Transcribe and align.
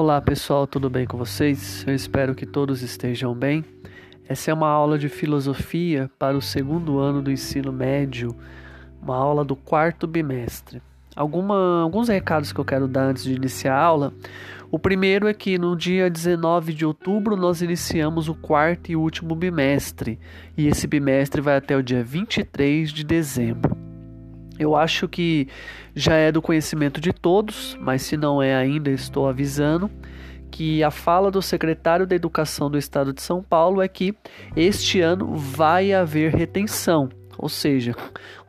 Olá 0.00 0.20
pessoal, 0.20 0.64
tudo 0.64 0.88
bem 0.88 1.04
com 1.08 1.18
vocês? 1.18 1.84
Eu 1.84 1.92
espero 1.92 2.32
que 2.32 2.46
todos 2.46 2.82
estejam 2.82 3.34
bem. 3.34 3.64
Essa 4.28 4.52
é 4.52 4.54
uma 4.54 4.68
aula 4.68 4.96
de 4.96 5.08
filosofia 5.08 6.08
para 6.16 6.36
o 6.36 6.40
segundo 6.40 7.00
ano 7.00 7.20
do 7.20 7.32
ensino 7.32 7.72
médio, 7.72 8.32
uma 9.02 9.16
aula 9.16 9.44
do 9.44 9.56
quarto 9.56 10.06
bimestre. 10.06 10.80
Alguma, 11.16 11.82
alguns 11.82 12.06
recados 12.06 12.52
que 12.52 12.60
eu 12.60 12.64
quero 12.64 12.86
dar 12.86 13.06
antes 13.06 13.24
de 13.24 13.34
iniciar 13.34 13.74
a 13.74 13.82
aula. 13.82 14.14
O 14.70 14.78
primeiro 14.78 15.26
é 15.26 15.34
que 15.34 15.58
no 15.58 15.74
dia 15.74 16.08
19 16.08 16.74
de 16.74 16.86
outubro 16.86 17.36
nós 17.36 17.60
iniciamos 17.60 18.28
o 18.28 18.36
quarto 18.36 18.92
e 18.92 18.94
último 18.94 19.34
bimestre, 19.34 20.16
e 20.56 20.68
esse 20.68 20.86
bimestre 20.86 21.40
vai 21.40 21.56
até 21.56 21.76
o 21.76 21.82
dia 21.82 22.04
23 22.04 22.92
de 22.92 23.02
dezembro. 23.02 23.77
Eu 24.58 24.74
acho 24.74 25.08
que 25.08 25.48
já 25.94 26.14
é 26.14 26.32
do 26.32 26.42
conhecimento 26.42 27.00
de 27.00 27.12
todos, 27.12 27.76
mas 27.80 28.02
se 28.02 28.16
não 28.16 28.42
é 28.42 28.54
ainda, 28.54 28.90
estou 28.90 29.28
avisando 29.28 29.90
que 30.50 30.82
a 30.82 30.90
fala 30.90 31.30
do 31.30 31.42
secretário 31.42 32.06
da 32.06 32.16
Educação 32.16 32.70
do 32.70 32.78
Estado 32.78 33.12
de 33.12 33.22
São 33.22 33.42
Paulo 33.42 33.82
é 33.82 33.88
que 33.88 34.14
este 34.56 35.00
ano 35.00 35.36
vai 35.36 35.92
haver 35.92 36.34
retenção, 36.34 37.08
ou 37.36 37.48
seja, 37.48 37.94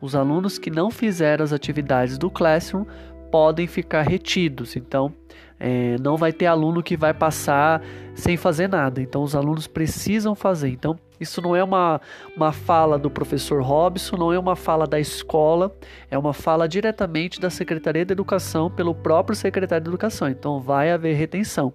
os 0.00 0.14
alunos 0.14 0.58
que 0.58 0.70
não 0.70 0.90
fizeram 0.90 1.44
as 1.44 1.52
atividades 1.52 2.18
do 2.18 2.30
Classroom 2.30 2.84
podem 3.30 3.66
ficar 3.66 4.02
retidos. 4.02 4.74
Então, 4.76 5.14
é, 5.58 5.96
não 6.00 6.16
vai 6.16 6.32
ter 6.32 6.46
aluno 6.46 6.82
que 6.82 6.96
vai 6.96 7.14
passar 7.14 7.80
sem 8.14 8.36
fazer 8.36 8.68
nada. 8.68 9.00
Então, 9.00 9.22
os 9.22 9.36
alunos 9.36 9.66
precisam 9.66 10.34
fazer. 10.34 10.70
Então, 10.70 10.98
isso 11.20 11.42
não 11.42 11.54
é 11.54 11.62
uma, 11.62 12.00
uma 12.34 12.50
fala 12.50 12.98
do 12.98 13.10
professor 13.10 13.62
Robson, 13.62 14.16
não 14.16 14.32
é 14.32 14.38
uma 14.38 14.56
fala 14.56 14.86
da 14.86 14.98
escola, 14.98 15.76
é 16.10 16.18
uma 16.18 16.32
fala 16.32 16.66
diretamente 16.66 17.38
da 17.38 17.50
Secretaria 17.50 18.04
de 18.04 18.12
Educação 18.12 18.70
pelo 18.70 18.94
próprio 18.94 19.36
secretário 19.36 19.84
de 19.84 19.90
Educação. 19.90 20.28
Então, 20.28 20.58
vai 20.60 20.90
haver 20.90 21.14
retenção. 21.14 21.74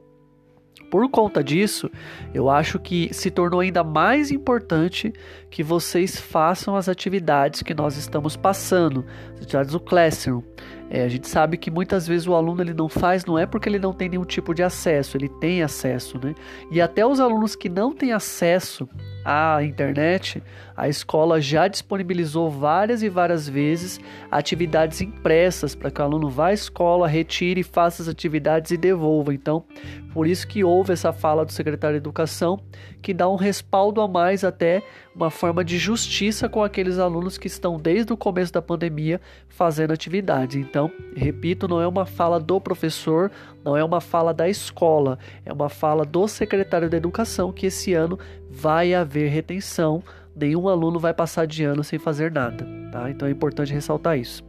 Por 0.89 1.09
conta 1.09 1.43
disso, 1.43 1.89
eu 2.33 2.49
acho 2.49 2.79
que 2.79 3.13
se 3.13 3.31
tornou 3.31 3.59
ainda 3.59 3.83
mais 3.83 4.31
importante 4.31 5.11
que 5.49 5.63
vocês 5.63 6.19
façam 6.19 6.75
as 6.75 6.87
atividades 6.87 7.63
que 7.63 7.73
nós 7.73 7.97
estamos 7.97 8.35
passando, 8.35 9.05
as 9.33 9.41
atividades 9.41 9.71
do 9.71 9.79
Classroom. 9.79 10.41
É, 10.89 11.03
a 11.03 11.07
gente 11.07 11.27
sabe 11.27 11.57
que 11.57 11.71
muitas 11.71 12.07
vezes 12.07 12.27
o 12.27 12.35
aluno 12.35 12.61
ele 12.61 12.73
não 12.73 12.87
faz, 12.87 13.25
não 13.25 13.37
é 13.37 13.45
porque 13.45 13.67
ele 13.67 13.79
não 13.79 13.91
tem 13.91 14.07
nenhum 14.07 14.23
tipo 14.23 14.53
de 14.53 14.61
acesso, 14.61 15.17
ele 15.17 15.27
tem 15.27 15.63
acesso, 15.63 16.19
né? 16.23 16.35
E 16.69 16.79
até 16.79 17.05
os 17.05 17.19
alunos 17.19 17.55
que 17.55 17.67
não 17.67 17.91
têm 17.91 18.11
acesso 18.11 18.87
à 19.25 19.63
internet, 19.63 20.41
a 20.77 20.87
escola 20.87 21.41
já 21.41 21.67
disponibilizou 21.67 22.49
várias 22.49 23.01
e 23.01 23.09
várias 23.09 23.49
vezes 23.49 23.99
atividades 24.29 25.01
impressas 25.01 25.73
para 25.73 25.89
que 25.89 25.99
o 25.99 26.03
aluno 26.03 26.29
vá 26.29 26.47
à 26.47 26.53
escola, 26.53 27.07
retire, 27.07 27.63
faça 27.63 28.03
as 28.03 28.07
atividades 28.07 28.69
e 28.69 28.77
devolva. 28.77 29.33
Então, 29.33 29.65
por 30.13 30.27
isso 30.27 30.47
que 30.47 30.63
houve 30.63 30.93
essa 30.93 31.11
fala 31.11 31.43
do 31.43 31.51
secretário 31.51 31.95
de 31.95 32.03
Educação, 32.03 32.59
que 33.01 33.13
dá 33.13 33.27
um 33.27 33.35
respaldo 33.35 33.99
a 33.99 34.07
mais 34.07 34.43
até 34.43 34.83
uma 35.15 35.29
forma 35.31 35.63
de 35.63 35.77
justiça 35.77 36.47
com 36.47 36.61
aqueles 36.61 36.99
alunos 36.99 37.37
que 37.37 37.47
estão 37.47 37.79
desde 37.79 38.13
o 38.13 38.17
começo 38.17 38.53
da 38.53 38.61
pandemia 38.61 39.19
fazendo 39.47 39.91
atividades. 39.91 40.55
Então, 40.55 40.91
repito, 41.15 41.67
não 41.67 41.81
é 41.81 41.87
uma 41.87 42.05
fala 42.05 42.39
do 42.39 42.59
professor, 42.61 43.31
não 43.63 43.75
é 43.75 43.83
uma 43.83 44.01
fala 44.01 44.33
da 44.33 44.47
escola, 44.47 45.17
é 45.45 45.51
uma 45.51 45.69
fala 45.69 46.05
do 46.05 46.27
secretário 46.27 46.89
da 46.89 46.97
Educação 46.97 47.51
que 47.51 47.65
esse 47.65 47.93
ano 47.93 48.19
vai 48.49 48.93
haver 48.93 49.29
retenção, 49.29 50.03
nenhum 50.35 50.67
aluno 50.67 50.99
vai 50.99 51.13
passar 51.13 51.45
de 51.45 51.63
ano 51.63 51.83
sem 51.83 51.99
fazer 51.99 52.31
nada, 52.31 52.67
tá? 52.91 53.09
Então 53.09 53.27
é 53.27 53.31
importante 53.31 53.73
ressaltar 53.73 54.17
isso. 54.17 54.43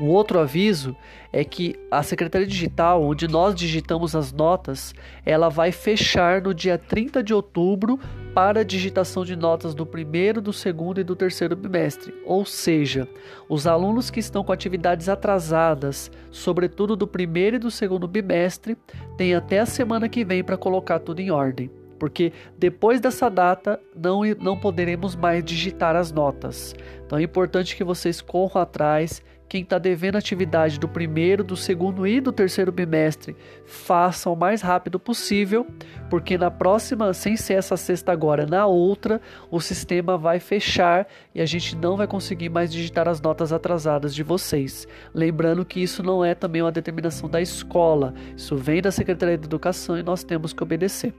Um 0.00 0.08
outro 0.08 0.38
aviso 0.38 0.96
é 1.30 1.44
que 1.44 1.76
a 1.90 2.02
Secretaria 2.02 2.46
Digital, 2.46 3.02
onde 3.02 3.28
nós 3.28 3.54
digitamos 3.54 4.16
as 4.16 4.32
notas, 4.32 4.94
ela 5.26 5.50
vai 5.50 5.72
fechar 5.72 6.40
no 6.40 6.54
dia 6.54 6.78
30 6.78 7.22
de 7.22 7.34
outubro 7.34 8.00
para 8.34 8.60
a 8.60 8.64
digitação 8.64 9.26
de 9.26 9.36
notas 9.36 9.74
do 9.74 9.84
primeiro, 9.84 10.40
do 10.40 10.54
segundo 10.54 11.00
e 11.00 11.04
do 11.04 11.14
terceiro 11.14 11.54
bimestre. 11.54 12.14
Ou 12.24 12.46
seja, 12.46 13.06
os 13.46 13.66
alunos 13.66 14.08
que 14.08 14.20
estão 14.20 14.42
com 14.42 14.52
atividades 14.52 15.06
atrasadas, 15.06 16.10
sobretudo 16.30 16.96
do 16.96 17.06
primeiro 17.06 17.56
e 17.56 17.58
do 17.58 17.70
segundo 17.70 18.08
bimestre, 18.08 18.78
têm 19.18 19.34
até 19.34 19.58
a 19.58 19.66
semana 19.66 20.08
que 20.08 20.24
vem 20.24 20.42
para 20.42 20.56
colocar 20.56 20.98
tudo 20.98 21.20
em 21.20 21.30
ordem 21.30 21.70
porque 22.00 22.32
depois 22.58 22.98
dessa 22.98 23.28
data 23.28 23.78
não, 23.94 24.22
não 24.40 24.58
poderemos 24.58 25.14
mais 25.14 25.44
digitar 25.44 25.94
as 25.94 26.10
notas. 26.10 26.74
Então 27.06 27.18
é 27.18 27.22
importante 27.22 27.76
que 27.76 27.84
vocês 27.84 28.22
corram 28.22 28.62
atrás, 28.62 29.22
quem 29.50 29.62
está 29.62 29.78
devendo 29.78 30.16
atividade 30.16 30.78
do 30.78 30.88
primeiro, 30.88 31.42
do 31.42 31.56
segundo 31.56 32.06
e 32.06 32.20
do 32.20 32.30
terceiro 32.30 32.70
bimestre, 32.70 33.36
façam 33.66 34.32
o 34.32 34.36
mais 34.36 34.62
rápido 34.62 34.98
possível, 34.98 35.66
porque 36.08 36.38
na 36.38 36.52
próxima, 36.52 37.12
sem 37.12 37.36
ser 37.36 37.54
essa 37.54 37.76
sexta 37.76 38.12
agora, 38.12 38.46
na 38.46 38.64
outra, 38.64 39.20
o 39.50 39.60
sistema 39.60 40.16
vai 40.16 40.38
fechar 40.38 41.06
e 41.34 41.40
a 41.40 41.46
gente 41.46 41.76
não 41.76 41.96
vai 41.96 42.06
conseguir 42.06 42.48
mais 42.48 42.72
digitar 42.72 43.08
as 43.08 43.20
notas 43.20 43.52
atrasadas 43.52 44.14
de 44.14 44.22
vocês. 44.22 44.86
Lembrando 45.12 45.64
que 45.64 45.82
isso 45.82 46.00
não 46.00 46.24
é 46.24 46.32
também 46.32 46.62
uma 46.62 46.72
determinação 46.72 47.28
da 47.28 47.42
escola, 47.42 48.14
isso 48.36 48.56
vem 48.56 48.80
da 48.80 48.92
Secretaria 48.92 49.36
de 49.36 49.46
Educação 49.46 49.98
e 49.98 50.02
nós 50.02 50.22
temos 50.22 50.52
que 50.52 50.62
obedecer. 50.62 51.12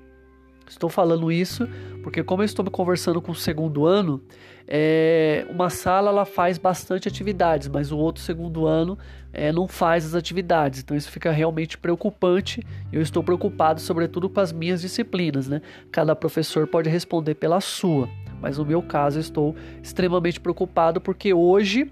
Estou 0.71 0.89
falando 0.89 1.29
isso 1.29 1.67
porque, 2.01 2.23
como 2.23 2.41
eu 2.41 2.45
estou 2.45 2.63
conversando 2.71 3.21
com 3.21 3.33
o 3.33 3.35
segundo 3.35 3.85
ano, 3.85 4.23
é, 4.65 5.45
uma 5.49 5.69
sala 5.69 6.09
ela 6.09 6.23
faz 6.23 6.57
bastante 6.57 7.09
atividades, 7.09 7.67
mas 7.67 7.91
o 7.91 7.97
outro 7.97 8.23
segundo 8.23 8.65
ano 8.65 8.97
é, 9.33 9.51
não 9.51 9.67
faz 9.67 10.05
as 10.05 10.15
atividades. 10.15 10.79
Então 10.79 10.95
isso 10.95 11.11
fica 11.11 11.29
realmente 11.29 11.77
preocupante. 11.77 12.65
Eu 12.91 13.01
estou 13.01 13.21
preocupado, 13.21 13.81
sobretudo, 13.81 14.29
com 14.29 14.39
as 14.39 14.53
minhas 14.53 14.79
disciplinas. 14.79 15.49
Né? 15.49 15.61
Cada 15.91 16.15
professor 16.15 16.65
pode 16.65 16.89
responder 16.89 17.35
pela 17.35 17.59
sua, 17.59 18.07
mas 18.41 18.57
no 18.57 18.65
meu 18.65 18.81
caso 18.81 19.17
eu 19.17 19.21
estou 19.21 19.55
extremamente 19.83 20.39
preocupado 20.39 21.01
porque 21.01 21.33
hoje 21.33 21.91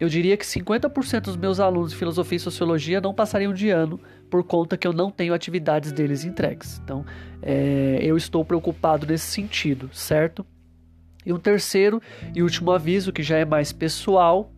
eu 0.00 0.08
diria 0.08 0.36
que 0.36 0.44
50% 0.44 1.20
dos 1.20 1.36
meus 1.36 1.60
alunos 1.60 1.92
de 1.92 1.96
filosofia 1.96 2.36
e 2.36 2.40
sociologia 2.40 3.00
não 3.00 3.14
passariam 3.14 3.54
de 3.54 3.70
ano 3.70 4.00
por 4.34 4.42
conta 4.42 4.76
que 4.76 4.84
eu 4.84 4.92
não 4.92 5.12
tenho 5.12 5.32
atividades 5.32 5.92
deles 5.92 6.24
entregues. 6.24 6.80
Então, 6.82 7.06
é, 7.40 8.00
eu 8.02 8.16
estou 8.16 8.44
preocupado 8.44 9.06
nesse 9.06 9.26
sentido, 9.26 9.88
certo? 9.92 10.44
E 11.24 11.32
um 11.32 11.38
terceiro 11.38 12.02
e 12.34 12.42
último 12.42 12.72
aviso, 12.72 13.12
que 13.12 13.22
já 13.22 13.38
é 13.38 13.44
mais 13.44 13.72
pessoal, 13.72 14.50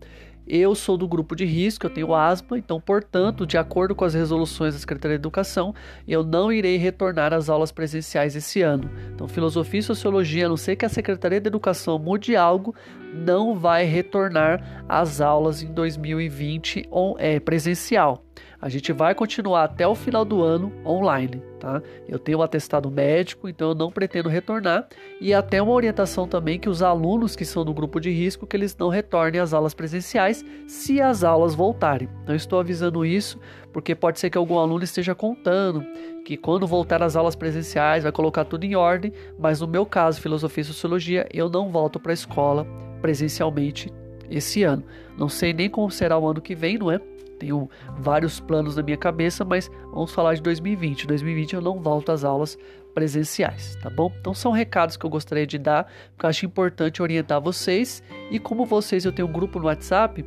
eu 0.48 0.74
sou 0.74 0.96
do 0.96 1.06
grupo 1.06 1.36
de 1.36 1.44
risco, 1.44 1.84
eu 1.84 1.90
tenho 1.90 2.14
asma, 2.14 2.56
então, 2.56 2.80
portanto, 2.80 3.46
de 3.46 3.58
acordo 3.58 3.94
com 3.94 4.06
as 4.06 4.14
resoluções 4.14 4.72
da 4.72 4.80
Secretaria 4.80 5.18
de 5.18 5.20
Educação, 5.20 5.74
eu 6.08 6.24
não 6.24 6.50
irei 6.50 6.78
retornar 6.78 7.34
às 7.34 7.50
aulas 7.50 7.70
presenciais 7.70 8.34
esse 8.34 8.62
ano. 8.62 8.90
Então, 9.14 9.28
filosofia 9.28 9.80
e 9.80 9.82
sociologia, 9.82 10.46
a 10.46 10.48
não 10.48 10.56
ser 10.56 10.76
que 10.76 10.86
a 10.86 10.88
Secretaria 10.88 11.38
de 11.38 11.48
Educação 11.48 11.98
mude 11.98 12.34
algo, 12.34 12.74
não 13.12 13.54
vai 13.54 13.84
retornar 13.84 14.86
às 14.88 15.20
aulas 15.20 15.62
em 15.62 15.70
2020 15.70 16.88
é, 17.18 17.38
presencial. 17.38 18.25
A 18.60 18.68
gente 18.68 18.92
vai 18.92 19.14
continuar 19.14 19.64
até 19.64 19.86
o 19.86 19.94
final 19.94 20.24
do 20.24 20.42
ano 20.42 20.72
online, 20.84 21.42
tá? 21.60 21.82
Eu 22.08 22.18
tenho 22.18 22.38
um 22.38 22.42
atestado 22.42 22.90
médico, 22.90 23.48
então 23.48 23.68
eu 23.68 23.74
não 23.74 23.90
pretendo 23.90 24.28
retornar 24.28 24.88
e 25.20 25.34
até 25.34 25.60
uma 25.60 25.72
orientação 25.72 26.26
também 26.26 26.58
que 26.58 26.68
os 26.68 26.82
alunos 26.82 27.36
que 27.36 27.44
são 27.44 27.64
do 27.64 27.74
grupo 27.74 28.00
de 28.00 28.10
risco 28.10 28.46
que 28.46 28.56
eles 28.56 28.76
não 28.76 28.88
retornem 28.88 29.40
às 29.40 29.52
aulas 29.52 29.74
presenciais 29.74 30.44
se 30.66 31.00
as 31.00 31.22
aulas 31.22 31.54
voltarem. 31.54 32.08
Então 32.22 32.34
estou 32.34 32.58
avisando 32.58 33.04
isso 33.04 33.38
porque 33.72 33.94
pode 33.94 34.18
ser 34.18 34.30
que 34.30 34.38
algum 34.38 34.58
aluno 34.58 34.82
esteja 34.84 35.14
contando 35.14 35.84
que 36.24 36.36
quando 36.36 36.66
voltar 36.66 37.02
às 37.02 37.14
aulas 37.14 37.36
presenciais 37.36 38.02
vai 38.02 38.12
colocar 38.12 38.44
tudo 38.44 38.64
em 38.64 38.74
ordem, 38.74 39.12
mas 39.38 39.60
no 39.60 39.66
meu 39.68 39.84
caso, 39.84 40.20
filosofia 40.20 40.62
e 40.62 40.64
sociologia, 40.64 41.28
eu 41.32 41.48
não 41.48 41.70
volto 41.70 42.00
para 42.00 42.12
a 42.12 42.14
escola 42.14 42.66
presencialmente 43.00 43.92
esse 44.30 44.62
ano. 44.62 44.82
Não 45.16 45.28
sei 45.28 45.52
nem 45.52 45.68
como 45.68 45.90
será 45.90 46.18
o 46.18 46.26
ano 46.26 46.40
que 46.40 46.54
vem, 46.54 46.78
não 46.78 46.90
é? 46.90 47.00
Tenho 47.38 47.68
vários 47.98 48.40
planos 48.40 48.76
na 48.76 48.82
minha 48.82 48.96
cabeça, 48.96 49.44
mas 49.44 49.70
vamos 49.92 50.12
falar 50.12 50.34
de 50.34 50.42
2020. 50.42 51.06
2020 51.06 51.54
eu 51.54 51.60
não 51.60 51.80
volto 51.80 52.10
às 52.12 52.24
aulas 52.24 52.58
presenciais, 52.94 53.76
tá 53.82 53.90
bom? 53.90 54.10
Então 54.18 54.32
são 54.32 54.52
recados 54.52 54.96
que 54.96 55.04
eu 55.04 55.10
gostaria 55.10 55.46
de 55.46 55.58
dar, 55.58 55.84
porque 56.12 56.24
eu 56.24 56.30
acho 56.30 56.46
importante 56.46 57.02
orientar 57.02 57.40
vocês. 57.40 58.02
E 58.30 58.38
como 58.38 58.64
vocês 58.64 59.04
eu 59.04 59.12
tenho 59.12 59.28
um 59.28 59.32
grupo 59.32 59.58
no 59.58 59.66
WhatsApp, 59.66 60.24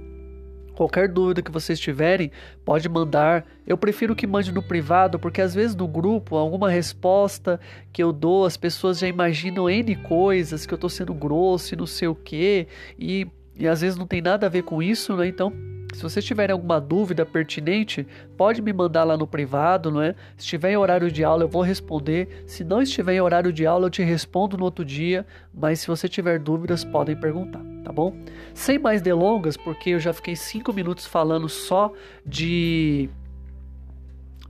qualquer 0.79 1.09
dúvida 1.09 1.41
que 1.41 1.51
vocês 1.51 1.77
tiverem, 1.77 2.31
pode 2.63 2.87
mandar. 2.87 3.45
Eu 3.67 3.77
prefiro 3.77 4.15
que 4.15 4.25
mande 4.25 4.53
no 4.53 4.63
privado, 4.63 5.19
porque 5.19 5.41
às 5.41 5.53
vezes 5.53 5.75
no 5.75 5.87
grupo, 5.87 6.37
alguma 6.37 6.69
resposta 6.69 7.59
que 7.91 8.01
eu 8.01 8.13
dou, 8.13 8.45
as 8.45 8.55
pessoas 8.55 8.99
já 8.99 9.07
imaginam 9.07 9.69
N 9.69 9.95
coisas, 9.97 10.65
que 10.65 10.73
eu 10.73 10.77
tô 10.77 10.87
sendo 10.87 11.13
grosso 11.13 11.73
e 11.73 11.77
não 11.77 11.85
sei 11.85 12.07
o 12.07 12.15
que, 12.15 12.67
e, 12.97 13.27
e 13.57 13.67
às 13.67 13.81
vezes 13.81 13.97
não 13.97 14.07
tem 14.07 14.21
nada 14.21 14.45
a 14.45 14.49
ver 14.49 14.63
com 14.63 14.81
isso, 14.81 15.17
né? 15.17 15.27
Então 15.27 15.51
se 15.93 16.03
vocês 16.03 16.23
tiverem 16.23 16.53
alguma 16.53 16.79
dúvida 16.79 17.25
pertinente, 17.25 18.05
pode 18.37 18.61
me 18.61 18.71
mandar 18.71 19.03
lá 19.03 19.17
no 19.17 19.25
privado, 19.25 19.91
não 19.91 20.01
é? 20.01 20.13
Se 20.37 20.43
estiver 20.43 20.71
em 20.71 20.77
horário 20.77 21.11
de 21.11 21.23
aula, 21.23 21.43
eu 21.43 21.49
vou 21.49 21.61
responder. 21.61 22.43
Se 22.45 22.63
não 22.63 22.81
estiver 22.81 23.15
em 23.15 23.21
horário 23.21 23.51
de 23.51 23.65
aula, 23.65 23.87
eu 23.87 23.89
te 23.89 24.03
respondo 24.03 24.57
no 24.57 24.65
outro 24.65 24.85
dia. 24.85 25.25
Mas 25.53 25.79
se 25.79 25.87
você 25.87 26.07
tiver 26.07 26.39
dúvidas, 26.39 26.83
podem 26.83 27.15
perguntar, 27.15 27.61
tá 27.83 27.91
bom? 27.91 28.15
Sem 28.53 28.77
mais 28.77 29.01
delongas, 29.01 29.57
porque 29.57 29.91
eu 29.91 29.99
já 29.99 30.13
fiquei 30.13 30.35
cinco 30.35 30.71
minutos 30.71 31.05
falando 31.05 31.49
só 31.49 31.91
de 32.25 33.09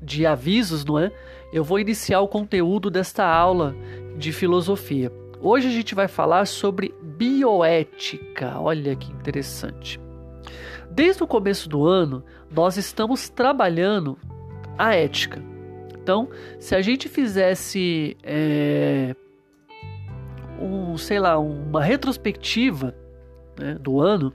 de 0.02 0.26
avisos, 0.26 0.86
não 0.86 0.98
é? 0.98 1.12
Eu 1.52 1.64
vou 1.64 1.80
iniciar 1.80 2.22
o 2.22 2.28
conteúdo 2.28 2.90
desta 2.90 3.26
aula 3.26 3.76
de 4.18 4.32
filosofia. 4.32 5.12
Hoje 5.42 5.68
a 5.68 5.72
gente 5.72 5.94
vai 5.94 6.08
falar 6.08 6.46
sobre 6.46 6.94
bioética. 7.02 8.60
Olha 8.60 8.96
que 8.96 9.12
interessante. 9.12 10.00
Desde 11.00 11.24
o 11.24 11.28
começo 11.28 11.70
do 11.70 11.88
ano, 11.88 12.26
nós 12.52 12.76
estamos 12.76 13.30
trabalhando 13.30 14.20
a 14.78 14.94
ética. 14.94 15.42
Então, 15.94 16.28
se 16.60 16.76
a 16.76 16.82
gente 16.82 17.08
fizesse 17.08 18.18
é, 18.22 19.16
um, 20.60 20.98
sei 20.98 21.18
lá, 21.18 21.40
uma 21.40 21.82
retrospectiva 21.82 22.94
né, 23.58 23.76
do 23.76 24.02
ano, 24.02 24.34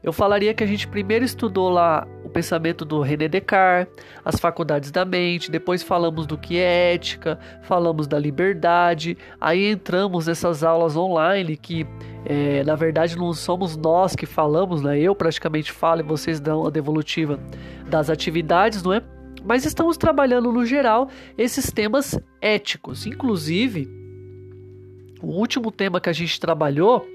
eu 0.00 0.12
falaria 0.12 0.54
que 0.54 0.62
a 0.62 0.66
gente 0.66 0.86
primeiro 0.86 1.24
estudou 1.24 1.68
lá 1.68 2.06
o 2.30 2.32
pensamento 2.32 2.84
do 2.84 3.00
René 3.02 3.26
Descartes, 3.26 3.92
as 4.24 4.36
faculdades 4.36 4.92
da 4.92 5.04
mente, 5.04 5.50
depois 5.50 5.82
falamos 5.82 6.26
do 6.26 6.38
que 6.38 6.58
é 6.58 6.94
ética, 6.94 7.38
falamos 7.62 8.06
da 8.06 8.18
liberdade, 8.18 9.18
aí 9.40 9.66
entramos 9.66 10.28
nessas 10.28 10.62
aulas 10.62 10.96
online 10.96 11.56
que 11.56 11.84
é, 12.24 12.62
na 12.62 12.76
verdade 12.76 13.16
não 13.16 13.32
somos 13.32 13.76
nós 13.76 14.14
que 14.14 14.26
falamos, 14.26 14.80
né? 14.80 14.98
Eu 14.98 15.14
praticamente 15.14 15.72
falo 15.72 16.00
e 16.00 16.04
vocês 16.04 16.38
dão 16.38 16.66
a 16.66 16.70
devolutiva 16.70 17.38
das 17.88 18.08
atividades, 18.08 18.82
não 18.82 18.92
é? 18.92 19.02
Mas 19.44 19.64
estamos 19.64 19.96
trabalhando 19.96 20.52
no 20.52 20.64
geral 20.64 21.08
esses 21.36 21.72
temas 21.72 22.18
éticos. 22.40 23.06
Inclusive, 23.06 23.88
o 25.20 25.28
último 25.28 25.72
tema 25.72 26.00
que 26.00 26.10
a 26.10 26.12
gente 26.12 26.38
trabalhou 26.38 27.06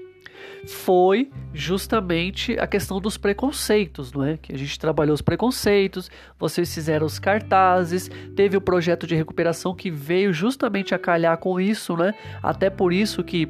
foi 0.66 1.30
justamente 1.54 2.58
a 2.58 2.66
questão 2.66 3.00
dos 3.00 3.16
preconceitos, 3.16 4.12
não 4.12 4.24
é? 4.24 4.36
Que 4.36 4.52
a 4.52 4.58
gente 4.58 4.78
trabalhou 4.78 5.14
os 5.14 5.22
preconceitos, 5.22 6.10
vocês 6.38 6.72
fizeram 6.72 7.06
os 7.06 7.18
cartazes, 7.18 8.10
teve 8.34 8.56
o 8.56 8.60
projeto 8.60 9.06
de 9.06 9.14
recuperação 9.14 9.74
que 9.74 9.90
veio 9.90 10.32
justamente 10.32 10.94
a 10.94 10.98
calhar 10.98 11.36
com 11.38 11.60
isso, 11.60 11.96
né? 11.96 12.14
Até 12.42 12.68
por 12.68 12.92
isso 12.92 13.22
que 13.22 13.48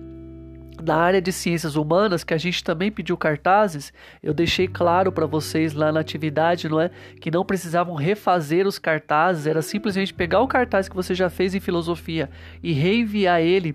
na 0.82 0.96
área 0.96 1.22
de 1.22 1.32
ciências 1.32 1.74
humanas, 1.74 2.22
que 2.22 2.34
a 2.34 2.38
gente 2.38 2.62
também 2.62 2.90
pediu 2.90 3.16
cartazes, 3.16 3.92
eu 4.22 4.34
deixei 4.34 4.68
claro 4.68 5.10
para 5.10 5.26
vocês 5.26 5.72
lá 5.72 5.90
na 5.90 6.00
atividade, 6.00 6.68
não 6.68 6.80
é? 6.80 6.90
Que 7.20 7.30
não 7.30 7.44
precisavam 7.44 7.94
refazer 7.94 8.66
os 8.66 8.78
cartazes, 8.78 9.46
era 9.46 9.62
simplesmente 9.62 10.12
pegar 10.12 10.40
o 10.40 10.48
cartaz 10.48 10.88
que 10.88 10.96
você 10.96 11.14
já 11.14 11.30
fez 11.30 11.54
em 11.54 11.60
filosofia 11.60 12.28
e 12.62 12.72
reenviar 12.72 13.40
ele 13.40 13.74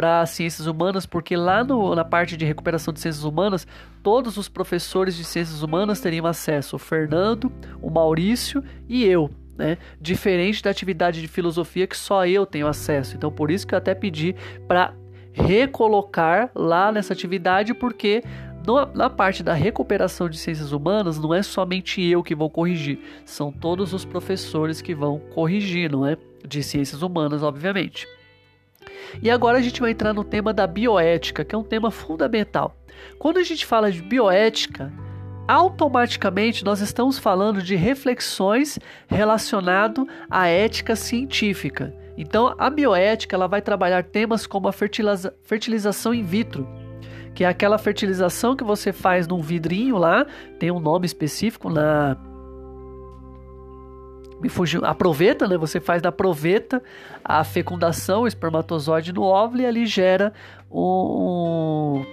para 0.00 0.24
ciências 0.24 0.66
humanas, 0.66 1.04
porque 1.04 1.36
lá 1.36 1.62
no, 1.62 1.94
na 1.94 2.06
parte 2.06 2.34
de 2.34 2.46
recuperação 2.46 2.90
de 2.90 3.00
ciências 3.00 3.22
humanas, 3.22 3.66
todos 4.02 4.38
os 4.38 4.48
professores 4.48 5.14
de 5.14 5.24
ciências 5.24 5.62
humanas 5.62 6.00
teriam 6.00 6.24
acesso, 6.24 6.76
o 6.76 6.78
Fernando, 6.78 7.52
o 7.82 7.90
Maurício 7.90 8.64
e 8.88 9.04
eu. 9.04 9.30
Né? 9.58 9.76
Diferente 10.00 10.62
da 10.62 10.70
atividade 10.70 11.20
de 11.20 11.28
filosofia 11.28 11.86
que 11.86 11.98
só 11.98 12.26
eu 12.26 12.46
tenho 12.46 12.66
acesso. 12.66 13.14
Então, 13.14 13.30
por 13.30 13.50
isso 13.50 13.66
que 13.66 13.74
eu 13.74 13.78
até 13.78 13.94
pedi 13.94 14.34
para 14.66 14.94
recolocar 15.34 16.50
lá 16.54 16.90
nessa 16.90 17.12
atividade, 17.12 17.74
porque 17.74 18.24
na 18.94 19.10
parte 19.10 19.42
da 19.42 19.52
recuperação 19.52 20.30
de 20.30 20.38
ciências 20.38 20.72
humanas, 20.72 21.18
não 21.18 21.34
é 21.34 21.42
somente 21.42 22.02
eu 22.02 22.22
que 22.22 22.34
vou 22.34 22.48
corrigir, 22.48 23.00
são 23.26 23.52
todos 23.52 23.92
os 23.92 24.06
professores 24.06 24.80
que 24.80 24.94
vão 24.94 25.18
corrigir, 25.18 25.92
não 25.92 26.06
é? 26.06 26.16
De 26.42 26.62
ciências 26.62 27.02
humanas, 27.02 27.42
obviamente. 27.42 28.08
E 29.22 29.30
agora 29.30 29.58
a 29.58 29.62
gente 29.62 29.80
vai 29.80 29.90
entrar 29.90 30.12
no 30.12 30.24
tema 30.24 30.52
da 30.52 30.66
bioética, 30.66 31.44
que 31.44 31.54
é 31.54 31.58
um 31.58 31.64
tema 31.64 31.90
fundamental. 31.90 32.76
Quando 33.18 33.38
a 33.38 33.42
gente 33.42 33.66
fala 33.66 33.90
de 33.90 34.02
bioética, 34.02 34.92
automaticamente 35.48 36.64
nós 36.64 36.80
estamos 36.80 37.18
falando 37.18 37.62
de 37.62 37.74
reflexões 37.74 38.78
relacionado 39.08 40.06
à 40.30 40.46
ética 40.46 40.94
científica. 40.94 41.94
Então, 42.16 42.54
a 42.58 42.68
bioética 42.68 43.34
ela 43.34 43.48
vai 43.48 43.62
trabalhar 43.62 44.04
temas 44.04 44.46
como 44.46 44.68
a 44.68 44.72
fertiliza 44.72 45.34
fertilização 45.42 46.12
in 46.12 46.22
vitro, 46.22 46.68
que 47.34 47.44
é 47.44 47.48
aquela 47.48 47.78
fertilização 47.78 48.54
que 48.54 48.62
você 48.62 48.92
faz 48.92 49.26
num 49.26 49.40
vidrinho 49.40 49.96
lá, 49.96 50.26
tem 50.58 50.70
um 50.70 50.80
nome 50.80 51.06
específico 51.06 51.70
na 51.70 52.16
me 54.40 54.48
fugiu, 54.48 54.84
a 54.84 54.94
proveta, 54.94 55.46
né? 55.46 55.56
Você 55.56 55.80
faz 55.80 56.00
da 56.00 56.10
proveta 56.10 56.82
a 57.24 57.44
fecundação, 57.44 58.22
o 58.22 58.26
espermatozoide 58.26 59.12
no 59.12 59.22
óvulo 59.22 59.62
e 59.62 59.66
ali 59.66 59.86
gera 59.86 60.32
um, 60.70 62.04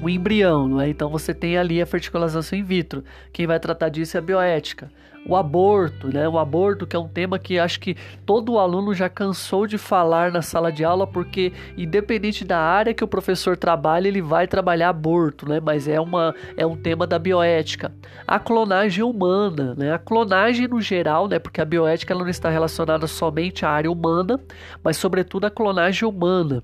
um, 0.00 0.08
embrião, 0.08 0.68
não 0.68 0.80
é? 0.80 0.88
Então 0.88 1.08
você 1.08 1.32
tem 1.32 1.56
ali 1.56 1.80
a 1.80 1.86
fertilização 1.86 2.58
in 2.58 2.62
vitro. 2.62 3.02
Quem 3.32 3.46
vai 3.46 3.58
tratar 3.58 3.88
disso 3.88 4.16
é 4.16 4.18
a 4.18 4.22
bioética 4.22 4.90
o 5.26 5.36
aborto, 5.36 6.08
né? 6.08 6.28
O 6.28 6.38
aborto 6.38 6.86
que 6.86 6.96
é 6.96 6.98
um 6.98 7.08
tema 7.08 7.38
que 7.38 7.58
acho 7.58 7.80
que 7.80 7.96
todo 8.24 8.58
aluno 8.58 8.94
já 8.94 9.08
cansou 9.08 9.66
de 9.66 9.76
falar 9.76 10.32
na 10.32 10.42
sala 10.42 10.72
de 10.72 10.84
aula, 10.84 11.06
porque 11.06 11.52
independente 11.76 12.44
da 12.44 12.58
área 12.58 12.94
que 12.94 13.04
o 13.04 13.08
professor 13.08 13.56
trabalha, 13.56 14.08
ele 14.08 14.22
vai 14.22 14.46
trabalhar 14.46 14.88
aborto, 14.88 15.48
né? 15.48 15.60
Mas 15.60 15.86
é 15.86 16.00
uma 16.00 16.34
é 16.56 16.66
um 16.66 16.76
tema 16.76 17.06
da 17.06 17.18
bioética. 17.18 17.92
A 18.26 18.38
clonagem 18.38 19.04
humana, 19.04 19.74
né? 19.76 19.92
A 19.92 19.98
clonagem 19.98 20.66
no 20.68 20.80
geral, 20.80 21.28
né? 21.28 21.38
Porque 21.38 21.60
a 21.60 21.64
bioética 21.64 22.12
ela 22.12 22.22
não 22.22 22.30
está 22.30 22.48
relacionada 22.48 23.06
somente 23.06 23.64
à 23.64 23.70
área 23.70 23.90
humana, 23.90 24.40
mas 24.82 24.96
sobretudo 24.96 25.46
à 25.46 25.50
clonagem 25.50 26.08
humana 26.08 26.62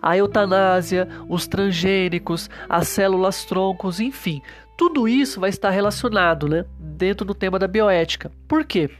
a 0.00 0.16
eutanásia, 0.16 1.08
os 1.28 1.46
transgênicos, 1.46 2.50
as 2.68 2.88
células 2.88 3.44
troncos, 3.44 3.98
enfim, 4.00 4.42
tudo 4.76 5.08
isso 5.08 5.40
vai 5.40 5.50
estar 5.50 5.70
relacionado, 5.70 6.48
né, 6.48 6.64
dentro 6.78 7.24
do 7.24 7.34
tema 7.34 7.58
da 7.58 7.66
bioética. 7.66 8.30
Por 8.46 8.64
quê? 8.64 8.90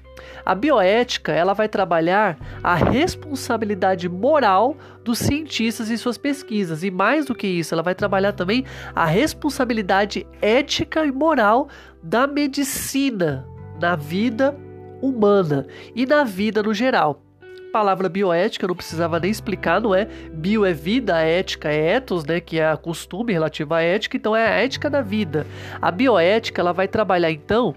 A 0.44 0.54
bioética 0.54 1.32
ela 1.32 1.52
vai 1.52 1.68
trabalhar 1.68 2.38
a 2.62 2.74
responsabilidade 2.74 4.08
moral 4.08 4.76
dos 5.04 5.18
cientistas 5.18 5.90
em 5.90 5.96
suas 5.96 6.16
pesquisas 6.16 6.82
e 6.82 6.90
mais 6.90 7.26
do 7.26 7.34
que 7.34 7.46
isso, 7.46 7.74
ela 7.74 7.82
vai 7.82 7.94
trabalhar 7.94 8.32
também 8.32 8.64
a 8.94 9.04
responsabilidade 9.04 10.26
ética 10.40 11.04
e 11.04 11.12
moral 11.12 11.68
da 12.02 12.26
medicina 12.26 13.46
na 13.78 13.94
vida 13.94 14.56
humana 15.02 15.66
e 15.94 16.06
na 16.06 16.24
vida 16.24 16.62
no 16.62 16.72
geral 16.72 17.25
palavra 17.76 18.08
bioética, 18.08 18.66
não 18.66 18.74
precisava 18.74 19.20
nem 19.20 19.30
explicar, 19.30 19.82
não 19.82 19.94
é? 19.94 20.06
Bio 20.32 20.64
é 20.64 20.72
vida, 20.72 21.20
ética 21.20 21.68
é 21.68 21.96
ethos, 21.96 22.24
né? 22.24 22.40
Que 22.40 22.58
é 22.58 22.70
a 22.70 22.74
costume 22.74 23.34
relativa 23.34 23.76
à 23.76 23.82
ética, 23.82 24.16
então 24.16 24.34
é 24.34 24.46
a 24.46 24.50
ética 24.62 24.88
da 24.88 25.02
vida. 25.02 25.46
A 25.82 25.90
bioética, 25.90 26.62
ela 26.62 26.72
vai 26.72 26.88
trabalhar 26.88 27.30
então 27.30 27.74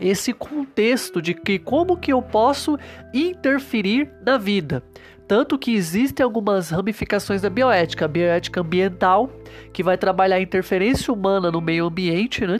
esse 0.00 0.32
contexto 0.32 1.22
de 1.22 1.32
que 1.32 1.60
como 1.60 1.96
que 1.96 2.12
eu 2.12 2.20
posso 2.20 2.76
interferir 3.14 4.10
na 4.26 4.36
vida. 4.36 4.82
Tanto 5.28 5.56
que 5.56 5.72
existem 5.72 6.24
algumas 6.24 6.70
ramificações 6.70 7.40
da 7.40 7.48
bioética, 7.48 8.06
a 8.06 8.08
bioética 8.08 8.62
ambiental, 8.62 9.30
que 9.72 9.84
vai 9.84 9.96
trabalhar 9.96 10.36
a 10.36 10.42
interferência 10.42 11.14
humana 11.14 11.52
no 11.52 11.60
meio 11.60 11.86
ambiente, 11.86 12.44
né? 12.44 12.58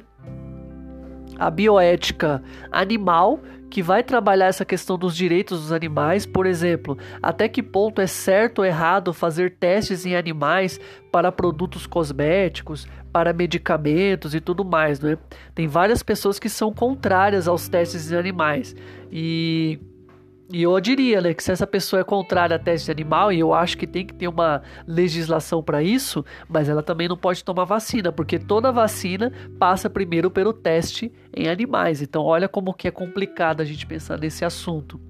A 1.37 1.50
bioética 1.50 2.40
animal, 2.70 3.40
que 3.75 3.83
vai 3.83 4.04
trabalhar 4.04 4.47
essa 4.47 4.64
questão 4.64 4.97
dos 4.97 5.16
direitos 5.16 5.62
dos 5.62 5.73
animais, 5.73 6.25
por 6.25 6.47
exemplo, 6.47 6.97
até 7.21 7.49
que 7.49 7.61
ponto 7.61 8.00
é 8.00 8.07
certo 8.07 8.61
ou 8.61 8.64
errado 8.64 9.12
fazer 9.12 9.57
testes 9.57 10.07
em 10.07 10.14
animais 10.14 10.78
para 11.11 11.33
produtos 11.33 11.85
cosméticos, 11.85 12.87
para 13.12 13.33
medicamentos 13.33 14.33
e 14.33 14.40
tudo 14.40 14.64
mais, 14.64 15.00
né? 15.00 15.19
Tem 15.57 15.66
várias 15.66 16.04
pessoas 16.04 16.38
que 16.38 16.49
são 16.49 16.73
contrárias 16.73 17.49
aos 17.49 17.66
testes 17.66 18.12
em 18.12 18.16
animais 18.16 18.76
e 19.11 19.81
e 20.52 20.62
eu 20.62 20.78
diria, 20.78 21.20
né, 21.20 21.32
que 21.32 21.42
se 21.42 21.50
essa 21.50 21.66
pessoa 21.66 22.00
é 22.00 22.04
contrária 22.04 22.56
a 22.56 22.58
teste 22.58 22.90
animal, 22.90 23.32
e 23.32 23.40
eu 23.40 23.54
acho 23.54 23.78
que 23.78 23.86
tem 23.86 24.06
que 24.06 24.12
ter 24.12 24.28
uma 24.28 24.62
legislação 24.86 25.62
para 25.62 25.82
isso, 25.82 26.24
mas 26.48 26.68
ela 26.68 26.82
também 26.82 27.08
não 27.08 27.16
pode 27.16 27.42
tomar 27.42 27.64
vacina, 27.64 28.12
porque 28.12 28.38
toda 28.38 28.70
vacina 28.70 29.32
passa 29.58 29.88
primeiro 29.88 30.30
pelo 30.30 30.52
teste 30.52 31.10
em 31.34 31.48
animais. 31.48 32.02
Então, 32.02 32.22
olha 32.22 32.46
como 32.46 32.74
que 32.74 32.86
é 32.86 32.90
complicado 32.90 33.62
a 33.62 33.64
gente 33.64 33.86
pensar 33.86 34.18
nesse 34.18 34.44
assunto. 34.44 35.00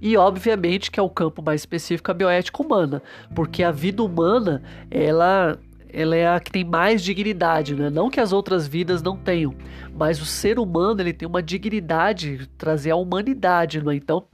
E 0.00 0.16
obviamente 0.16 0.90
que 0.90 0.98
é 0.98 1.02
o 1.02 1.08
campo 1.08 1.40
mais 1.40 1.60
específico 1.60 2.10
a 2.10 2.14
bioética 2.14 2.60
humana, 2.60 3.00
porque 3.36 3.62
a 3.62 3.70
vida 3.70 4.02
humana, 4.02 4.60
ela 4.90 5.56
ela 5.92 6.16
é 6.16 6.26
a 6.26 6.40
que 6.40 6.50
tem 6.50 6.64
mais 6.64 7.02
dignidade, 7.02 7.74
né? 7.74 7.90
Não 7.90 8.08
que 8.08 8.20
as 8.20 8.32
outras 8.32 8.66
vidas 8.66 9.02
não 9.02 9.16
tenham, 9.16 9.54
mas 9.96 10.20
o 10.20 10.24
ser 10.24 10.58
humano 10.58 11.00
ele 11.00 11.12
tem 11.12 11.28
uma 11.28 11.42
dignidade, 11.42 12.48
trazer 12.56 12.90
a 12.90 12.96
humanidade, 12.96 13.82
não 13.82 13.92
é? 13.92 13.96
Então, 13.96 14.24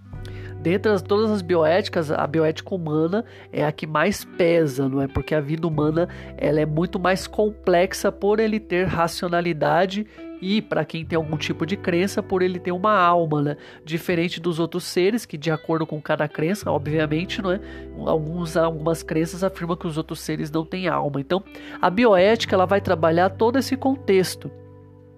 dentre 0.60 0.92
as, 0.92 1.02
todas 1.02 1.30
as 1.30 1.42
bioéticas, 1.42 2.10
a 2.10 2.26
bioética 2.26 2.74
humana 2.74 3.24
é 3.52 3.64
a 3.64 3.72
que 3.72 3.86
mais 3.86 4.24
pesa, 4.24 4.88
não 4.88 5.02
é? 5.02 5.08
Porque 5.08 5.34
a 5.34 5.40
vida 5.40 5.66
humana 5.66 6.08
ela 6.36 6.60
é 6.60 6.66
muito 6.66 6.98
mais 6.98 7.26
complexa 7.26 8.12
por 8.12 8.38
ele 8.38 8.60
ter 8.60 8.86
racionalidade 8.86 10.06
e 10.40 10.62
para 10.62 10.84
quem 10.84 11.04
tem 11.04 11.16
algum 11.16 11.36
tipo 11.36 11.66
de 11.66 11.76
crença, 11.76 12.22
por 12.22 12.42
ele 12.42 12.58
ter 12.58 12.72
uma 12.72 12.96
alma, 12.96 13.42
né? 13.42 13.56
Diferente 13.84 14.40
dos 14.40 14.58
outros 14.58 14.84
seres 14.84 15.26
que, 15.26 15.36
de 15.36 15.50
acordo 15.50 15.86
com 15.86 16.00
cada 16.00 16.28
crença, 16.28 16.70
obviamente, 16.70 17.42
não 17.42 17.52
é? 17.52 17.60
Alguns, 18.06 18.56
algumas 18.56 19.02
crenças 19.02 19.42
afirmam 19.42 19.76
que 19.76 19.86
os 19.86 19.96
outros 19.96 20.20
seres 20.20 20.50
não 20.50 20.64
têm 20.64 20.88
alma. 20.88 21.20
Então, 21.20 21.42
a 21.80 21.90
bioética 21.90 22.54
ela 22.54 22.66
vai 22.66 22.80
trabalhar 22.80 23.30
todo 23.30 23.58
esse 23.58 23.76
contexto 23.76 24.50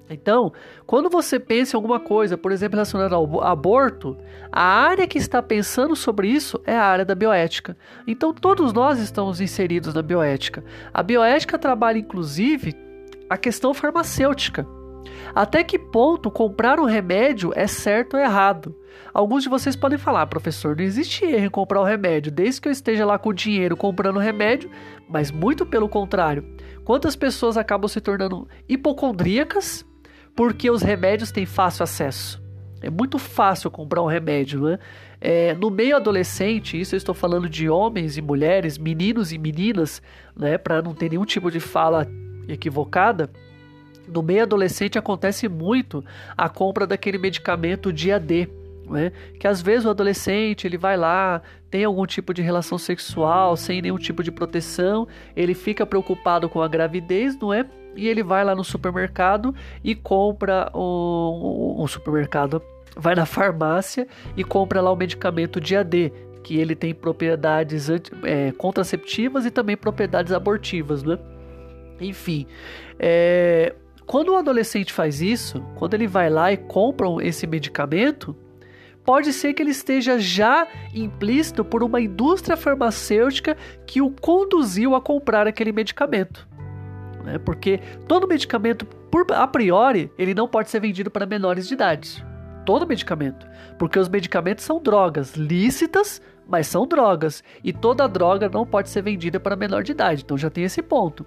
Então, 0.09 0.53
quando 0.87 1.09
você 1.09 1.39
pensa 1.39 1.77
em 1.77 1.79
alguma 1.79 2.01
coisa, 2.01 2.37
por 2.37 2.51
exemplo, 2.51 2.77
relacionada 2.77 3.15
ao 3.15 3.43
aborto, 3.43 4.17
a 4.51 4.63
área 4.63 5.07
que 5.07 5.19
está 5.19 5.41
pensando 5.41 5.95
sobre 5.95 6.29
isso 6.29 6.61
é 6.67 6.75
a 6.75 6.83
área 6.85 7.05
da 7.05 7.15
bioética. 7.15 7.77
Então, 8.07 8.33
todos 8.35 8.73
nós 8.73 8.99
estamos 8.99 9.41
inseridos 9.41 9.95
na 9.95 10.03
bioética. 10.03 10.65
A 10.93 11.03
bioética 11.03 11.59
trabalha, 11.59 11.99
inclusive, 11.99 12.75
a 13.29 13.37
questão 13.37 13.73
farmacêutica. 13.73 14.67
Até 15.35 15.63
que 15.63 15.79
ponto 15.79 16.31
comprar 16.31 16.81
um 16.81 16.85
remédio 16.85 17.53
é 17.55 17.67
certo 17.67 18.15
ou 18.15 18.21
errado? 18.21 18.75
Alguns 19.13 19.43
de 19.43 19.49
vocês 19.49 19.75
podem 19.75 19.99
falar, 19.99 20.27
professor, 20.27 20.77
não 20.77 20.85
existe 20.85 21.25
erro 21.25 21.47
em 21.47 21.51
comprar 21.51 21.81
o 21.81 21.83
um 21.83 21.87
remédio, 21.87 22.31
desde 22.31 22.61
que 22.61 22.69
eu 22.69 22.73
esteja 22.73 23.05
lá 23.05 23.19
com 23.19 23.31
o 23.31 23.35
dinheiro 23.35 23.77
comprando 23.77 24.17
o 24.17 24.21
remédio, 24.21 24.71
mas 25.09 25.31
muito 25.31 25.67
pelo 25.67 25.89
contrário. 25.89 26.45
Quantas 26.85 27.17
pessoas 27.17 27.57
acabam 27.57 27.89
se 27.89 28.01
tornando 28.01 28.49
hipocondríacas 28.69 29.85
porque 30.35 30.71
os 30.71 30.83
remédios 30.83 31.31
têm 31.31 31.47
fácil 31.47 31.83
acesso. 31.83 32.41
É 32.83 32.89
muito 32.89 33.19
fácil 33.19 33.71
comprar 33.71 34.03
um 34.03 34.07
remédio, 34.07 34.63
né? 34.63 34.79
É, 35.21 35.55
no 35.55 35.71
meio 35.71 35.97
adolescente, 35.97 36.81
isso 36.81 36.95
eu 36.95 36.97
estou 36.97 37.15
falando 37.15 37.47
de 37.49 37.69
homens 37.69 38.17
e 38.17 38.23
mulheres, 38.23 38.79
meninos 38.79 39.33
e 39.33 39.39
meninas, 39.39 40.01
né? 40.35 40.57
Para 40.57 40.81
não 40.81 40.95
ter 40.95 41.11
nenhum 41.11 41.27
tipo 41.27 41.51
de 41.51 41.61
fala 41.61 42.07
equivocada. 42.49 43.31
No 44.13 44.23
meio 44.23 44.43
adolescente 44.43 44.99
acontece 44.99 45.49
muito 45.49 46.05
a 46.37 46.49
compra 46.49 46.87
daquele 46.87 47.19
medicamento 47.19 47.93
dia 47.93 48.19
D, 48.19 48.49
né? 48.89 49.13
Que 49.39 49.47
às 49.47 49.63
vezes 49.63 49.87
o 49.87 49.91
adolescente 49.91 50.67
ele 50.67 50.77
vai 50.77 50.97
lá, 50.97 51.41
tem 51.71 51.85
algum 51.85 52.05
tipo 52.05 52.35
de 52.35 52.43
relação 52.43 52.77
sexual 52.77 53.57
sem 53.57 53.81
nenhum 53.81 53.99
tipo 53.99 54.23
de 54.23 54.33
proteção, 54.33 55.07
ele 55.37 55.55
fica 55.55 55.87
preocupado 55.87 56.49
com 56.49 56.61
a 56.61 56.69
gravidez, 56.69 57.39
não 57.39 57.55
é? 57.55 57.65
E 57.97 58.09
ele 58.09 58.23
vai 58.23 58.45
lá 58.45 58.55
no 58.55 58.65
supermercado 58.65 59.55
e 59.83 59.95
compra 59.95 60.71
o, 60.75 61.77
o, 61.79 61.83
o 61.83 61.89
supermercado, 61.89 62.63
vai 62.97 63.15
na 63.15 63.27
farmácia 63.27 64.07
e 64.37 64.45
compra 64.45 64.81
lá 64.81 64.93
o 64.93 64.97
medicamento 64.97 65.61
dia 65.61 65.85
D, 65.85 66.13
que 66.43 66.57
ele 66.57 66.75
tem 66.75 66.95
propriedades 66.95 67.89
é, 68.25 68.53
contraceptivas 68.53 69.45
e 69.45 69.51
também 69.51 69.77
propriedades 69.77 70.33
abortivas, 70.33 71.03
né? 71.03 71.19
Enfim, 72.01 72.47
é, 72.99 73.75
quando 74.11 74.31
o 74.31 74.37
adolescente 74.37 74.93
faz 74.93 75.23
isso, 75.23 75.65
quando 75.77 75.95
ele 75.95 76.09
vai 76.09 76.29
lá 76.29 76.53
e 76.53 76.57
compra 76.57 77.07
esse 77.23 77.47
medicamento, 77.47 78.35
pode 79.05 79.33
ser 79.33 79.55
que 79.55 79.63
ele 79.63 79.71
esteja 79.71 80.19
já 80.19 80.67
implícito 80.93 81.65
por 81.65 81.85
uma 81.85 82.01
indústria 82.01 82.57
farmacêutica 82.57 83.57
que 83.87 84.03
o 84.03 84.11
conduziu 84.11 84.97
a 84.97 85.01
comprar 85.01 85.47
aquele 85.47 85.71
medicamento. 85.71 86.49
Né? 87.23 87.39
Porque 87.39 87.79
todo 88.09 88.27
medicamento, 88.27 88.85
por, 88.85 89.25
a 89.31 89.47
priori, 89.47 90.11
ele 90.19 90.35
não 90.35 90.49
pode 90.49 90.71
ser 90.71 90.81
vendido 90.81 91.09
para 91.09 91.25
menores 91.25 91.69
de 91.69 91.75
idade. 91.75 92.27
Todo 92.67 92.89
medicamento. 92.89 93.47
Porque 93.79 93.97
os 93.97 94.09
medicamentos 94.09 94.65
são 94.65 94.83
drogas 94.83 95.37
lícitas, 95.37 96.21
mas 96.51 96.67
são 96.67 96.87
drogas. 96.87 97.45
E 97.63 97.73
toda 97.73 98.09
droga 98.09 98.49
não 98.49 98.67
pode 98.67 98.91
ser 98.91 99.03
vendida 99.03 99.39
para 99.39 99.57
menor 99.57 99.83
de 99.83 99.93
idade. 99.93 100.23
Então 100.25 100.37
já 100.37 100.51
tem 100.51 100.65
esse 100.65 100.83
ponto. 100.83 101.25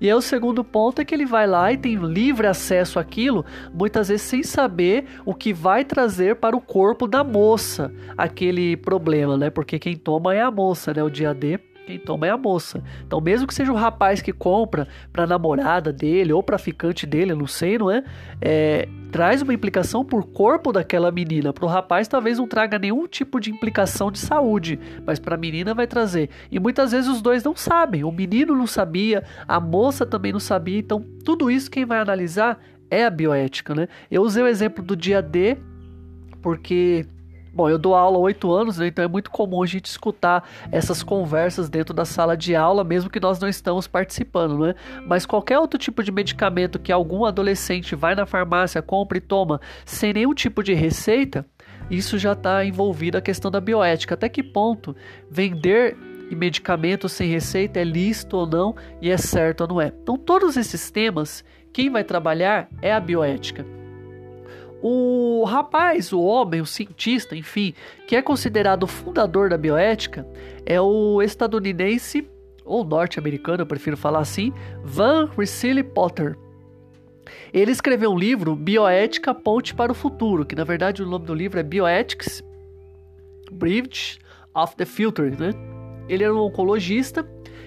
E 0.00 0.06
aí 0.06 0.14
o 0.14 0.20
segundo 0.20 0.62
ponto 0.62 1.00
é 1.00 1.04
que 1.04 1.14
ele 1.14 1.24
vai 1.24 1.46
lá 1.46 1.72
e 1.72 1.78
tem 1.78 1.96
livre 1.96 2.46
acesso 2.46 2.98
àquilo, 2.98 3.44
muitas 3.72 4.08
vezes 4.08 4.22
sem 4.22 4.42
saber 4.42 5.06
o 5.24 5.34
que 5.34 5.52
vai 5.52 5.84
trazer 5.84 6.36
para 6.36 6.56
o 6.56 6.60
corpo 6.60 7.06
da 7.06 7.24
moça 7.24 7.92
aquele 8.16 8.76
problema, 8.76 9.36
né? 9.36 9.50
Porque 9.50 9.78
quem 9.78 9.96
toma 9.96 10.34
é 10.34 10.42
a 10.42 10.50
moça, 10.50 10.92
né? 10.92 11.02
O 11.02 11.10
dia 11.10 11.32
D 11.32 11.58
quem 11.86 11.98
toma 11.98 12.26
é 12.26 12.30
a 12.30 12.36
moça. 12.36 12.82
Então, 13.06 13.20
mesmo 13.20 13.46
que 13.46 13.54
seja 13.54 13.72
o 13.72 13.76
rapaz 13.76 14.20
que 14.20 14.32
compra 14.32 14.88
para 15.12 15.26
namorada 15.26 15.92
dele 15.92 16.32
ou 16.32 16.42
para 16.42 16.58
ficante 16.58 17.06
dele, 17.06 17.32
não 17.34 17.46
sei, 17.46 17.78
não 17.78 17.90
é? 17.90 18.02
é 18.40 18.88
traz 19.12 19.40
uma 19.40 19.54
implicação 19.54 20.04
por 20.04 20.26
corpo 20.26 20.72
daquela 20.72 21.10
menina. 21.10 21.52
Para 21.52 21.64
o 21.64 21.68
rapaz, 21.68 22.08
talvez 22.08 22.38
não 22.38 22.46
traga 22.46 22.78
nenhum 22.78 23.06
tipo 23.06 23.40
de 23.40 23.50
implicação 23.50 24.10
de 24.10 24.18
saúde, 24.18 24.78
mas 25.06 25.18
para 25.18 25.36
a 25.36 25.38
menina 25.38 25.72
vai 25.72 25.86
trazer. 25.86 26.28
E 26.50 26.58
muitas 26.58 26.90
vezes 26.90 27.08
os 27.08 27.22
dois 27.22 27.42
não 27.44 27.54
sabem. 27.54 28.04
O 28.04 28.10
menino 28.10 28.54
não 28.54 28.66
sabia, 28.66 29.22
a 29.46 29.60
moça 29.60 30.04
também 30.04 30.32
não 30.32 30.40
sabia. 30.40 30.80
Então, 30.80 31.02
tudo 31.24 31.50
isso 31.50 31.70
quem 31.70 31.86
vai 31.86 32.00
analisar 32.00 32.58
é 32.90 33.06
a 33.06 33.10
bioética, 33.10 33.74
né? 33.74 33.88
Eu 34.10 34.22
usei 34.22 34.42
o 34.42 34.48
exemplo 34.48 34.84
do 34.84 34.96
dia 34.96 35.22
D 35.22 35.56
porque 36.42 37.06
Bom, 37.56 37.70
eu 37.70 37.78
dou 37.78 37.94
aula 37.94 38.18
há 38.18 38.20
oito 38.20 38.52
anos, 38.52 38.76
né, 38.76 38.88
então 38.88 39.02
é 39.02 39.08
muito 39.08 39.30
comum 39.30 39.62
a 39.62 39.66
gente 39.66 39.86
escutar 39.86 40.46
essas 40.70 41.02
conversas 41.02 41.70
dentro 41.70 41.94
da 41.94 42.04
sala 42.04 42.36
de 42.36 42.54
aula, 42.54 42.84
mesmo 42.84 43.08
que 43.08 43.18
nós 43.18 43.40
não 43.40 43.48
estamos 43.48 43.86
participando, 43.86 44.58
né? 44.58 44.74
Mas 45.06 45.24
qualquer 45.24 45.58
outro 45.58 45.78
tipo 45.78 46.02
de 46.02 46.12
medicamento 46.12 46.78
que 46.78 46.92
algum 46.92 47.24
adolescente 47.24 47.96
vai 47.96 48.14
na 48.14 48.26
farmácia, 48.26 48.82
compra 48.82 49.16
e 49.16 49.22
toma 49.22 49.58
sem 49.86 50.12
nenhum 50.12 50.34
tipo 50.34 50.62
de 50.62 50.74
receita, 50.74 51.46
isso 51.90 52.18
já 52.18 52.32
está 52.32 52.62
envolvido 52.62 53.16
a 53.16 53.22
questão 53.22 53.50
da 53.50 53.58
bioética. 53.58 54.12
Até 54.12 54.28
que 54.28 54.42
ponto 54.42 54.94
vender 55.30 55.96
medicamentos 56.30 57.12
sem 57.12 57.30
receita 57.30 57.80
é 57.80 57.84
lícito 57.84 58.36
ou 58.36 58.46
não 58.46 58.76
e 59.00 59.10
é 59.10 59.16
certo 59.16 59.62
ou 59.62 59.68
não 59.68 59.80
é? 59.80 59.94
Então, 60.02 60.18
todos 60.18 60.58
esses 60.58 60.90
temas, 60.90 61.42
quem 61.72 61.88
vai 61.88 62.04
trabalhar 62.04 62.68
é 62.82 62.92
a 62.92 63.00
bioética. 63.00 63.64
O 64.82 65.44
rapaz, 65.44 66.12
o 66.12 66.20
homem, 66.20 66.60
o 66.60 66.66
cientista, 66.66 67.34
enfim, 67.34 67.74
que 68.06 68.14
é 68.14 68.22
considerado 68.22 68.82
o 68.82 68.86
fundador 68.86 69.48
da 69.48 69.56
bioética, 69.56 70.26
é 70.64 70.80
o 70.80 71.22
estadunidense, 71.22 72.28
ou 72.64 72.84
norte-americano, 72.84 73.62
eu 73.62 73.66
prefiro 73.66 73.96
falar 73.96 74.20
assim, 74.20 74.52
Van 74.84 75.30
Rensselaer 75.36 75.84
Potter. 75.84 76.36
Ele 77.52 77.70
escreveu 77.70 78.12
um 78.12 78.18
livro, 78.18 78.54
Bioética 78.54 79.34
Ponte 79.34 79.74
para 79.74 79.90
o 79.90 79.94
Futuro, 79.94 80.44
que 80.44 80.54
na 80.54 80.64
verdade 80.64 81.02
o 81.02 81.06
nome 81.06 81.24
do 81.24 81.34
livro 81.34 81.58
é 81.58 81.62
Bioethics 81.62 82.42
Bridge 83.50 84.18
of 84.54 84.76
the 84.76 84.84
Future, 84.84 85.30
né? 85.30 85.50
Ele 86.08 86.22
era 86.22 86.34
um 86.34 86.38
oncologista 86.38 87.26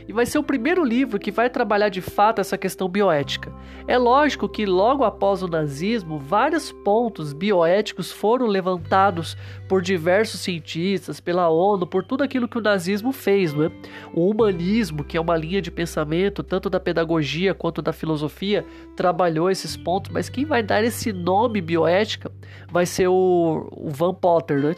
e 0.10 0.12
vai 0.12 0.26
ser 0.26 0.40
o 0.40 0.44
primeiro 0.44 0.84
livro 0.84 1.20
que 1.20 1.30
vai 1.30 1.52
trabalhar 1.52 1.90
de 1.90 2.02
fato 2.02 2.42
essa 2.42 2.58
questão 2.58 2.90
bioética. 2.90 3.54
É 3.88 3.96
lógico 3.96 4.50
que 4.50 4.66
logo 4.66 5.04
após 5.04 5.44
o 5.44 5.48
nazismo, 5.48 6.18
vários 6.18 6.72
pontos 6.72 7.32
bioéticos 7.32 8.12
foram 8.12 8.48
levantados 8.48 9.38
por 9.68 9.84
diversos 9.84 10.42
cientistas, 10.42 11.20
pela 11.20 11.48
ONU, 11.50 11.86
por 11.86 12.04
tudo 12.04 12.24
aquilo 12.24 12.48
que 12.48 12.58
o 12.58 12.62
nazismo 12.62 13.12
fez, 13.12 13.54
não 13.54 13.66
é? 13.66 13.72
O 14.12 14.28
humanismo, 14.28 15.04
que 15.04 15.16
é 15.16 15.22
uma 15.22 15.38
linha 15.38 15.62
de 15.62 15.70
pensamento 15.70 16.42
tanto 16.42 16.72
da 16.72 16.80
pedagogia 16.80 17.54
quanto 17.54 17.80
da 17.80 17.94
filosofia, 17.94 18.66
trabalhou 18.96 19.48
esses 19.52 19.78
pontos, 19.78 20.12
mas 20.12 20.28
quem 20.28 20.44
vai 20.44 20.64
dar 20.64 20.84
esse 20.84 21.14
nome 21.14 21.62
bioética 21.62 22.32
vai 22.72 22.88
ser 22.88 23.08
o, 23.10 23.70
o 23.72 23.92
Van 23.92 24.16
Potter, 24.16 24.60
né? 24.60 24.76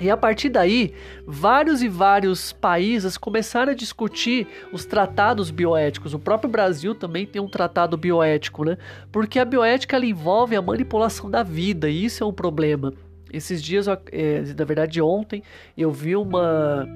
E 0.00 0.10
a 0.10 0.16
partir 0.16 0.48
daí, 0.48 0.92
vários 1.24 1.82
e 1.82 1.88
vários 1.88 2.52
países 2.52 3.16
começaram 3.16 3.72
a 3.72 3.74
discutir 3.74 4.46
os 4.72 4.84
tratados 4.84 5.50
bioéticos. 5.50 6.14
O 6.14 6.18
próprio 6.18 6.50
Brasil 6.50 6.94
também 6.94 7.24
tem 7.24 7.40
um 7.40 7.48
tratado 7.48 7.96
bioético, 7.96 8.64
né? 8.64 8.76
Porque 9.12 9.38
a 9.38 9.44
bioética 9.44 9.98
envolve 9.98 10.56
a 10.56 10.62
manipulação 10.62 11.30
da 11.30 11.42
vida, 11.42 11.88
e 11.88 12.04
isso 12.04 12.24
é 12.24 12.26
um 12.26 12.32
problema. 12.32 12.92
Esses 13.32 13.62
dias, 13.62 13.86
é, 13.88 14.42
na 14.56 14.64
verdade 14.64 15.00
ontem, 15.00 15.42
eu 15.76 15.90
vi 15.90 16.16
uma, 16.16 16.88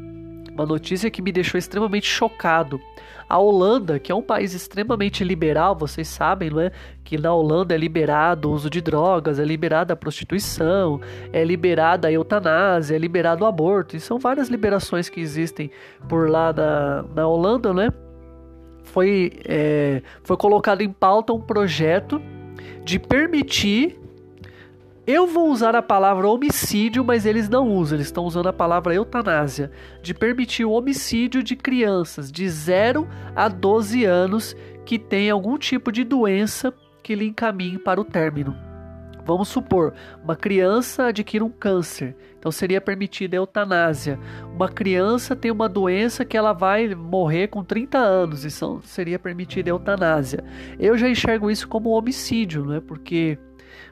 uma 0.52 0.67
notícia 0.67 1.11
que 1.11 1.23
me 1.23 1.33
deixou 1.33 1.59
extremamente 1.59 2.07
chocado. 2.07 2.81
A 3.29 3.39
Holanda, 3.39 3.99
que 3.99 4.11
é 4.11 4.15
um 4.15 4.23
país 4.23 4.55
extremamente 4.55 5.23
liberal, 5.23 5.77
vocês 5.77 6.09
sabem, 6.09 6.49
não 6.51 6.61
é? 6.61 6.73
Que 7.05 7.19
na 7.19 7.33
Holanda 7.35 7.75
é 7.75 7.79
liberado 7.79 8.49
o 8.49 8.53
uso 8.53 8.71
de 8.71 8.81
drogas, 8.81 9.39
é 9.39 9.45
liberada 9.45 9.93
a 9.93 9.97
prostituição, 9.97 11.01
é 11.33 11.45
liberada 11.45 12.09
a 12.09 12.13
eutanásia, 12.13 12.97
é 12.97 12.99
liberado 12.99 13.45
o 13.45 13.47
aborto. 13.47 13.97
E 13.97 14.01
são 14.01 14.19
várias 14.19 14.49
liberações 14.49 15.11
que 15.11 15.21
existem 15.21 15.71
por 16.09 16.31
lá 16.31 16.53
na, 16.53 17.05
na 17.15 17.29
Holanda, 17.29 17.75
né? 17.75 17.93
Foi, 18.83 19.33
é, 19.45 20.03
foi 20.23 20.37
colocado 20.39 20.81
em 20.81 20.91
pauta 20.91 21.35
um 21.35 21.41
projeto 21.41 22.23
de 22.83 22.99
permitir 22.99 23.99
eu 25.11 25.27
vou 25.27 25.50
usar 25.50 25.75
a 25.75 25.81
palavra 25.81 26.29
homicídio, 26.29 27.03
mas 27.03 27.25
eles 27.25 27.49
não 27.49 27.67
usam, 27.67 27.97
eles 27.97 28.09
estão 28.09 28.27
usando 28.27 28.50
a 28.50 28.53
palavra 28.53 28.95
eutanásia, 28.95 29.71
de 30.03 30.12
permitir 30.12 30.67
o 30.67 30.73
homicídio 30.73 31.43
de 31.43 31.57
crianças 31.57 32.31
de 32.31 32.47
0 32.47 33.09
a 33.35 33.49
12 33.49 34.05
anos 34.05 34.55
que 34.85 34.99
têm 34.99 35.31
algum 35.31 35.57
tipo 35.57 35.91
de 35.91 36.05
doença 36.05 36.75
que 37.03 37.15
lhe 37.15 37.27
encaminhe 37.27 37.79
para 37.79 37.99
o 37.99 38.05
término. 38.05 38.55
Vamos 39.25 39.49
supor, 39.49 39.95
uma 40.23 40.37
criança 40.37 41.07
adquire 41.07 41.43
um 41.43 41.49
câncer, 41.49 42.15
então 42.38 42.53
seria 42.53 42.79
permitida 42.79 43.35
a 43.35 43.41
eutanásia. 43.41 44.19
Uma 44.55 44.69
criança 44.69 45.35
tem 45.35 45.50
uma 45.50 45.71
doença 45.71 46.23
que 46.23 46.37
ela 46.37 46.53
vai 46.53 46.95
morrer 46.95 47.49
com 47.49 47.65
30 47.65 47.97
anos, 47.97 48.45
e 48.45 48.50
seria 48.83 49.19
permitida 49.19 49.71
a 49.71 49.73
eutanásia. 49.73 50.45
Eu 50.79 50.99
já 50.99 51.09
enxergo 51.09 51.50
isso 51.50 51.67
como 51.67 51.88
homicídio, 51.88 52.67
não 52.67 52.75
é? 52.75 52.81
Porque 52.81 53.38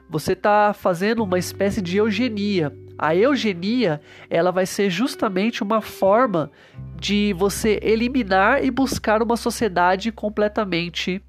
você 0.09 0.33
está 0.33 0.73
fazendo 0.73 1.23
uma 1.23 1.37
espécie 1.37 1.81
de 1.81 1.97
eugenia. 1.97 2.71
A 2.97 3.15
eugenia, 3.15 4.01
ela 4.29 4.51
vai 4.51 4.65
ser 4.65 4.89
justamente 4.89 5.61
uma 5.61 5.81
forma 5.81 6.51
de 6.95 7.33
você 7.33 7.79
eliminar 7.83 8.63
e 8.63 8.71
buscar 8.71 9.21
uma 9.21 9.37
sociedade 9.37 10.11
completamente 10.11 11.21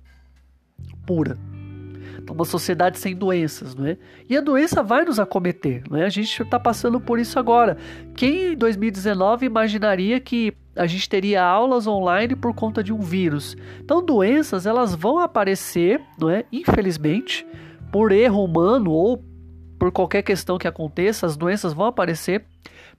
pura. 1.06 1.36
uma 2.30 2.44
sociedade 2.44 2.98
sem 2.98 3.16
doenças, 3.16 3.74
não 3.74 3.86
é? 3.86 3.96
E 4.28 4.36
a 4.36 4.42
doença 4.42 4.82
vai 4.82 5.02
nos 5.02 5.18
acometer, 5.18 5.82
não 5.88 5.98
é? 5.98 6.04
A 6.04 6.10
gente 6.10 6.42
está 6.42 6.60
passando 6.60 7.00
por 7.00 7.18
isso 7.18 7.38
agora. 7.38 7.78
Quem 8.14 8.52
em 8.52 8.56
2019 8.56 9.46
imaginaria 9.46 10.20
que 10.20 10.52
a 10.76 10.86
gente 10.86 11.08
teria 11.08 11.42
aulas 11.42 11.86
online 11.86 12.36
por 12.36 12.54
conta 12.54 12.84
de 12.84 12.92
um 12.92 13.00
vírus? 13.00 13.56
Então, 13.80 14.04
doenças 14.04 14.66
elas 14.66 14.94
vão 14.94 15.18
aparecer, 15.18 16.02
não 16.18 16.28
é? 16.28 16.44
Infelizmente, 16.52 17.46
por 17.90 18.12
erro 18.12 18.44
humano 18.44 18.90
ou 18.90 19.22
por 19.78 19.92
qualquer 19.92 20.22
questão 20.22 20.58
que 20.58 20.66
aconteça, 20.66 21.24
as 21.24 21.36
doenças 21.36 21.72
vão 21.72 21.86
aparecer. 21.86 22.44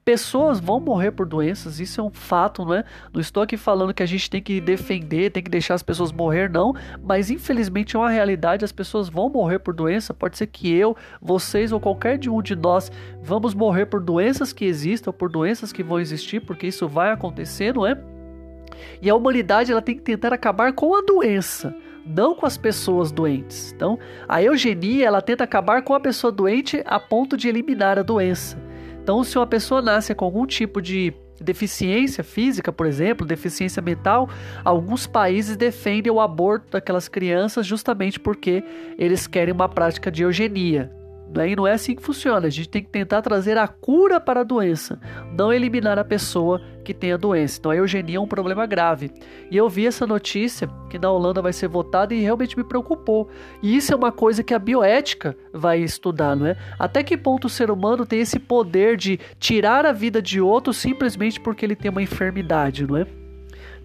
Pessoas 0.06 0.60
vão 0.60 0.80
morrer 0.80 1.12
por 1.12 1.28
doenças, 1.28 1.80
isso 1.80 2.00
é 2.00 2.04
um 2.04 2.10
fato, 2.10 2.66
não 2.66 2.74
é? 2.74 2.86
Não 3.14 3.20
estou 3.20 3.44
aqui 3.44 3.58
falando 3.58 3.94
que 3.94 4.02
a 4.02 4.06
gente 4.06 4.30
tem 4.30 4.42
que 4.42 4.62
defender, 4.62 5.30
tem 5.30 5.44
que 5.44 5.52
deixar 5.52 5.74
as 5.74 5.84
pessoas 5.84 6.12
morrer, 6.12 6.50
não, 6.50 6.74
mas 7.04 7.30
infelizmente 7.30 7.96
é 7.96 8.00
uma 8.00 8.10
realidade, 8.10 8.64
as 8.64 8.72
pessoas 8.72 9.10
vão 9.10 9.30
morrer 9.30 9.60
por 9.60 9.74
doença. 9.74 10.14
Pode 10.14 10.38
ser 10.38 10.48
que 10.48 10.72
eu, 10.74 10.96
vocês 11.22 11.72
ou 11.72 11.80
qualquer 11.80 12.18
de 12.18 12.30
um 12.30 12.42
de 12.42 12.56
nós 12.56 12.92
vamos 13.22 13.54
morrer 13.54 13.86
por 13.88 14.02
doenças 14.02 14.54
que 14.54 14.66
existam, 14.66 15.12
por 15.12 15.30
doenças 15.30 15.74
que 15.74 15.84
vão 15.84 16.00
existir, 16.00 16.40
porque 16.40 16.68
isso 16.68 16.88
vai 16.88 17.12
acontecer, 17.12 17.76
não 17.76 17.86
é? 17.86 18.02
E 19.02 19.10
a 19.10 19.16
humanidade 19.16 19.72
ela 19.72 19.82
tem 19.82 19.96
que 19.96 20.02
tentar 20.02 20.34
acabar 20.34 20.72
com 20.74 20.96
a 20.96 21.02
doença 21.02 21.76
não 22.10 22.34
com 22.34 22.46
as 22.46 22.58
pessoas 22.58 23.12
doentes. 23.12 23.72
Então, 23.72 24.00
a 24.28 24.42
eugenia 24.42 25.06
ela 25.06 25.22
tenta 25.22 25.44
acabar 25.44 25.84
com 25.84 25.94
a 25.94 26.00
pessoa 26.00 26.32
doente 26.32 26.82
a 26.86 27.00
ponto 27.00 27.38
de 27.38 27.48
eliminar 27.48 28.00
a 28.00 28.04
doença. 28.04 28.58
Então, 29.02 29.24
se 29.24 29.38
uma 29.38 29.48
pessoa 29.48 29.82
nasce 29.82 30.14
com 30.16 30.26
algum 30.26 30.46
tipo 30.46 30.82
de 30.82 31.14
deficiência 31.40 32.24
física, 32.24 32.72
por 32.72 32.86
exemplo, 32.86 33.26
deficiência 33.26 33.82
mental, 33.82 34.30
alguns 34.66 35.08
países 35.08 35.56
defendem 35.56 36.12
o 36.12 36.20
aborto 36.20 36.72
daquelas 36.72 37.08
crianças 37.08 37.66
justamente 37.66 38.20
porque 38.20 38.64
eles 38.98 39.26
querem 39.26 39.54
uma 39.54 39.70
prática 39.70 40.12
de 40.12 40.24
eugenia. 40.24 40.99
Né? 41.34 41.50
E 41.50 41.56
não 41.56 41.68
é 41.68 41.74
assim 41.74 41.96
que 41.96 42.02
funciona. 42.02 42.48
A 42.48 42.50
gente 42.50 42.70
tem 42.70 42.84
que 42.84 42.90
tentar 42.90 43.22
trazer 43.22 43.58
a 43.58 43.68
cura 43.68 44.20
para 44.20 44.42
a 44.42 44.44
doença, 44.44 45.00
não 45.32 45.54
eliminar 45.54 46.00
a 46.00 46.04
pessoa 46.04 46.62
que 46.84 46.94
tem 46.94 47.12
a 47.12 47.18
doença. 47.18 47.58
Então 47.60 47.72
a 47.72 47.76
eugenia 47.76 48.18
é 48.18 48.20
um 48.20 48.28
problema 48.28 48.66
grave. 48.66 49.12
E 49.52 49.56
eu 49.56 49.70
vi 49.70 49.86
essa 49.86 50.08
notícia 50.08 50.68
que 50.90 50.98
na 50.98 51.12
Holanda 51.12 51.42
vai 51.42 51.54
ser 51.54 51.68
votada 51.68 52.14
e 52.14 52.22
realmente 52.22 52.58
me 52.58 52.64
preocupou. 52.64 53.30
E 53.62 53.76
isso 53.76 53.94
é 53.94 53.96
uma 53.96 54.12
coisa 54.12 54.44
que 54.44 54.54
a 54.54 54.60
bioética 54.60 55.38
vai 55.54 55.80
estudar, 55.80 56.36
não 56.36 56.48
é? 56.48 56.58
Até 56.80 57.04
que 57.04 57.16
ponto 57.16 57.46
o 57.46 57.50
ser 57.50 57.70
humano 57.70 58.06
tem 58.06 58.20
esse 58.20 58.40
poder 58.40 58.98
de 58.98 59.20
tirar 59.40 59.86
a 59.86 59.92
vida 59.92 60.22
de 60.22 60.42
outro 60.42 60.74
simplesmente 60.74 61.40
porque 61.40 61.66
ele 61.66 61.76
tem 61.76 61.92
uma 61.92 62.02
enfermidade, 62.02 62.88
não 62.88 62.98
é? 62.98 63.06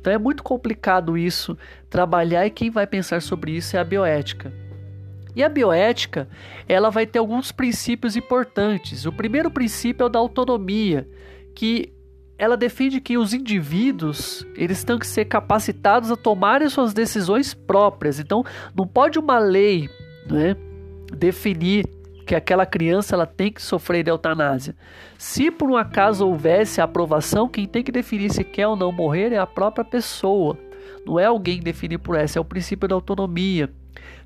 Então 0.01 0.13
é 0.13 0.19
muito 0.19 0.43
complicado 0.43 1.17
isso 1.17 1.57
trabalhar 1.89 2.47
e 2.47 2.51
quem 2.51 2.71
vai 2.71 2.87
pensar 2.87 3.23
sobre 3.23 3.53
isso 3.53 3.75
é 3.77 3.81
a 3.81 3.85
bioética. 3.85 4.64
E 5.35 5.43
a 5.43 5.49
bioética, 5.49 6.29
ela 6.69 6.91
vai 6.91 7.07
ter 7.07 7.19
alguns 7.19 7.51
princípios 7.51 8.17
importantes. 8.17 9.05
O 9.05 9.13
primeiro 9.13 9.51
princípio 9.51 10.05
é 10.05 10.07
o 10.07 10.11
da 10.11 10.19
autonomia, 10.19 11.09
que 11.55 11.93
ela 12.37 12.57
defende 12.57 13.01
que 13.01 13.17
os 13.17 13.33
indivíduos 13.33 14.47
eles 14.57 14.83
têm 14.83 14.99
que 14.99 15.07
ser 15.07 15.25
capacitados 15.25 16.11
a 16.11 16.17
tomarem 16.17 16.69
suas 16.69 16.93
decisões 16.93 17.55
próprias. 17.55 18.19
Então, 18.19 18.45
não 18.75 18.87
pode 18.87 19.19
uma 19.19 19.39
lei 19.39 19.89
né, 20.29 20.57
definir 21.17 21.85
que 22.27 22.35
aquela 22.35 22.65
criança 22.65 23.15
ela 23.15 23.27
tem 23.27 23.53
que 23.53 23.63
sofrer 23.63 24.03
de 24.03 24.11
eutanásia. 24.11 24.75
Se 25.19 25.51
por 25.51 25.71
um 25.71 25.77
acaso 25.77 26.27
houvesse 26.27 26.81
aprovação, 26.81 27.49
quem 27.49 27.67
tem 27.67 27.83
que 27.83 27.93
definir 27.93 28.33
se 28.33 28.43
quer 28.43 28.67
ou 28.67 28.77
não 28.77 28.91
morrer 28.91 29.33
é 29.33 29.39
a 29.39 29.47
própria 29.47 29.85
pessoa. 29.85 30.59
Não 31.07 31.21
é 31.21 31.27
alguém 31.27 31.61
definir 31.61 31.99
por 31.99 32.17
essa, 32.17 32.39
é 32.39 32.41
o 32.41 32.45
princípio 32.45 32.89
da 32.89 32.95
autonomia. 32.95 33.71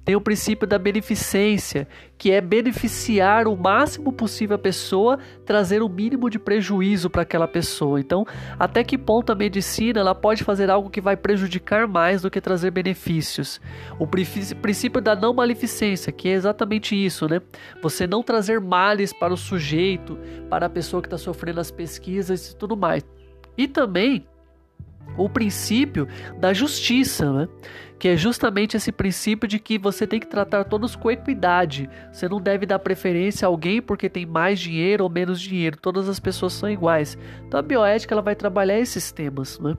Tem 0.09 0.17
o 0.17 0.23
princípio 0.23 0.67
da 0.67 0.79
beneficência, 0.79 1.87
que 2.17 2.31
é 2.31 2.41
beneficiar 2.41 3.47
o 3.47 3.55
máximo 3.55 4.11
possível 4.11 4.57
a 4.57 4.59
pessoa, 4.59 5.19
trazer 5.45 5.83
o 5.83 5.89
mínimo 5.89 6.31
de 6.31 6.39
prejuízo 6.39 7.11
para 7.11 7.21
aquela 7.21 7.47
pessoa. 7.47 8.01
Então, 8.01 8.25
até 8.59 8.83
que 8.83 8.97
ponto 8.97 9.31
a 9.31 9.35
medicina 9.35 10.01
ela 10.01 10.15
pode 10.15 10.45
fazer 10.45 10.71
algo 10.71 10.89
que 10.89 11.03
vai 11.03 11.15
prejudicar 11.15 11.87
mais 11.87 12.23
do 12.23 12.31
que 12.31 12.41
trazer 12.41 12.71
benefícios? 12.71 13.61
O 13.99 14.07
princípio 14.07 15.03
da 15.03 15.15
não 15.15 15.35
maleficência, 15.35 16.11
que 16.11 16.31
é 16.31 16.33
exatamente 16.33 16.97
isso, 16.97 17.29
né? 17.29 17.43
Você 17.83 18.07
não 18.07 18.23
trazer 18.23 18.63
males 18.63 19.13
para 19.13 19.35
o 19.35 19.37
sujeito, 19.37 20.19
para 20.49 20.65
a 20.65 20.71
pessoa 20.71 21.03
que 21.03 21.07
está 21.09 21.19
sofrendo 21.19 21.61
as 21.61 21.71
pesquisas 21.71 22.49
e 22.49 22.57
tudo 22.57 22.75
mais. 22.75 23.05
E 23.59 23.69
também 23.69 24.27
o 25.17 25.29
princípio 25.29 26.07
da 26.39 26.53
justiça, 26.53 27.33
né? 27.33 27.49
que 27.99 28.09
é 28.09 28.17
justamente 28.17 28.77
esse 28.77 28.93
princípio 28.93 29.49
de 29.49 29.59
que 29.59 29.77
você 29.77 30.07
tem 30.07 30.21
que 30.21 30.27
tratar 30.27 30.65
todos 30.65 30.95
com 30.95 31.11
equidade. 31.11 31.91
Você 32.13 32.29
não 32.29 32.41
deve 32.41 32.65
dar 32.65 32.79
preferência 32.79 33.47
a 33.47 33.49
alguém 33.49 33.83
porque 33.83 34.09
tem 34.09 34.25
mais 34.25 34.61
dinheiro 34.61 35.03
ou 35.03 35.11
menos 35.11 35.41
dinheiro. 35.41 35.77
Todas 35.77 36.09
as 36.09 36.21
pessoas 36.21 36.53
são 36.53 36.71
iguais. 36.71 37.19
Então 37.47 37.59
a 37.59 37.63
bioética 37.63 38.15
ela 38.15 38.23
vai 38.23 38.37
trabalhar 38.37 38.79
esses 38.79 39.11
temas, 39.11 39.59
né? 39.59 39.77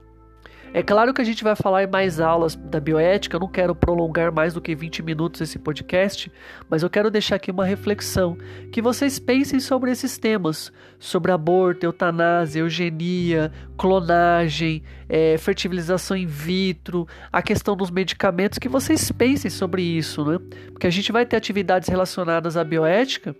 É 0.71 0.83
claro 0.83 1.13
que 1.15 1.21
a 1.21 1.25
gente 1.25 1.43
vai 1.43 1.55
falar 1.55 1.83
em 1.83 1.87
mais 1.87 2.19
aulas 2.19 2.55
da 2.55 2.79
bioética, 2.79 3.35
eu 3.35 3.39
não 3.39 3.47
quero 3.47 3.73
prolongar 3.73 4.31
mais 4.31 4.53
do 4.53 4.61
que 4.61 4.75
20 4.75 5.01
minutos 5.01 5.41
esse 5.41 5.57
podcast, 5.57 6.31
mas 6.69 6.83
eu 6.83 6.89
quero 6.89 7.09
deixar 7.09 7.37
aqui 7.37 7.49
uma 7.49 7.65
reflexão, 7.65 8.37
que 8.71 8.79
vocês 8.79 9.17
pensem 9.17 9.59
sobre 9.59 9.89
esses 9.89 10.19
temas, 10.19 10.71
sobre 10.99 11.31
aborto, 11.31 11.87
eutanásia, 11.87 12.59
eugenia, 12.59 13.51
clonagem, 13.77 14.83
é, 15.07 15.39
fertilização 15.39 16.15
in 16.15 16.27
vitro, 16.27 17.07
a 17.31 17.41
questão 17.41 17.75
dos 17.75 17.89
medicamentos, 17.89 18.59
que 18.59 18.69
vocês 18.69 19.11
pensem 19.11 19.49
sobre 19.49 19.81
isso, 19.81 20.23
né? 20.23 20.37
Porque 20.67 20.85
a 20.85 20.91
gente 20.91 21.11
vai 21.11 21.25
ter 21.25 21.35
atividades 21.35 21.89
relacionadas 21.89 22.55
à 22.55 22.63
bioética, 22.63 23.35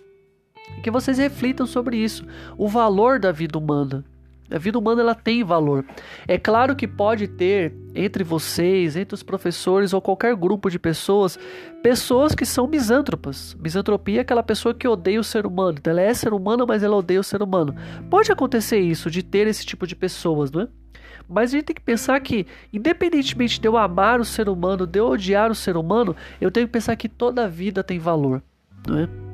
que 0.82 0.89
vocês 0.89 1.20
reflitam 1.20 1.68
sobre 1.68 1.98
isso, 1.98 2.26
o 2.58 2.68
valor 2.68 3.20
da 3.20 3.32
vida 3.32 3.58
humana. 3.58 4.04
A 4.52 4.58
vida 4.58 4.78
humana 4.80 5.02
ela 5.02 5.16
tem 5.16 5.44
valor. 5.44 5.86
É 6.28 6.38
claro 6.38 6.76
que 6.76 6.88
pode 6.88 7.28
ter 7.28 7.74
entre 7.94 8.24
vocês, 8.24 8.96
entre 8.96 9.14
os 9.14 9.24
professores 9.24 9.94
ou 9.94 10.02
qualquer 10.02 10.36
grupo 10.36 10.70
de 10.70 10.80
pessoas, 10.80 11.38
pessoas 11.84 12.34
que 12.34 12.46
são 12.46 12.68
misântropas. 12.68 13.56
Misantropia 13.60 14.20
é 14.20 14.22
aquela 14.22 14.44
pessoa 14.44 14.74
que 14.74 14.88
odeia 14.88 15.20
o 15.20 15.24
ser 15.24 15.46
humano. 15.46 15.78
Então, 15.80 15.92
ela 15.92 16.02
é 16.02 16.14
ser 16.14 16.34
humana, 16.34 16.66
mas 16.66 16.84
ela 16.84 16.96
odeia 16.96 17.20
o 17.20 17.24
ser 17.24 17.42
humano. 17.42 17.76
Pode 18.10 18.32
acontecer 18.32 18.80
isso, 18.80 19.10
de 19.10 19.22
ter 19.22 19.48
esse 19.48 19.66
tipo 19.66 19.86
de 19.86 19.96
pessoas, 19.96 20.52
não 20.52 20.62
é? 20.62 20.68
Mas 21.28 21.52
a 21.52 21.58
gente 21.58 21.66
tem 21.66 21.76
que 21.76 21.82
pensar 21.82 22.20
que, 22.22 22.48
independentemente 22.74 23.62
de 23.62 23.68
eu 23.68 23.78
amar 23.78 24.20
o 24.20 24.26
ser 24.26 24.50
humano, 24.50 24.88
de 24.88 25.00
eu 25.00 25.08
odiar 25.08 25.52
o 25.52 25.56
ser 25.56 25.78
humano, 25.78 26.16
eu 26.42 26.50
tenho 26.50 26.66
que 26.66 26.74
pensar 26.74 26.96
que 26.96 27.08
toda 27.08 27.48
vida 27.48 27.84
tem 27.84 28.00
valor, 28.00 28.42
não 28.88 28.98
é? 28.98 29.29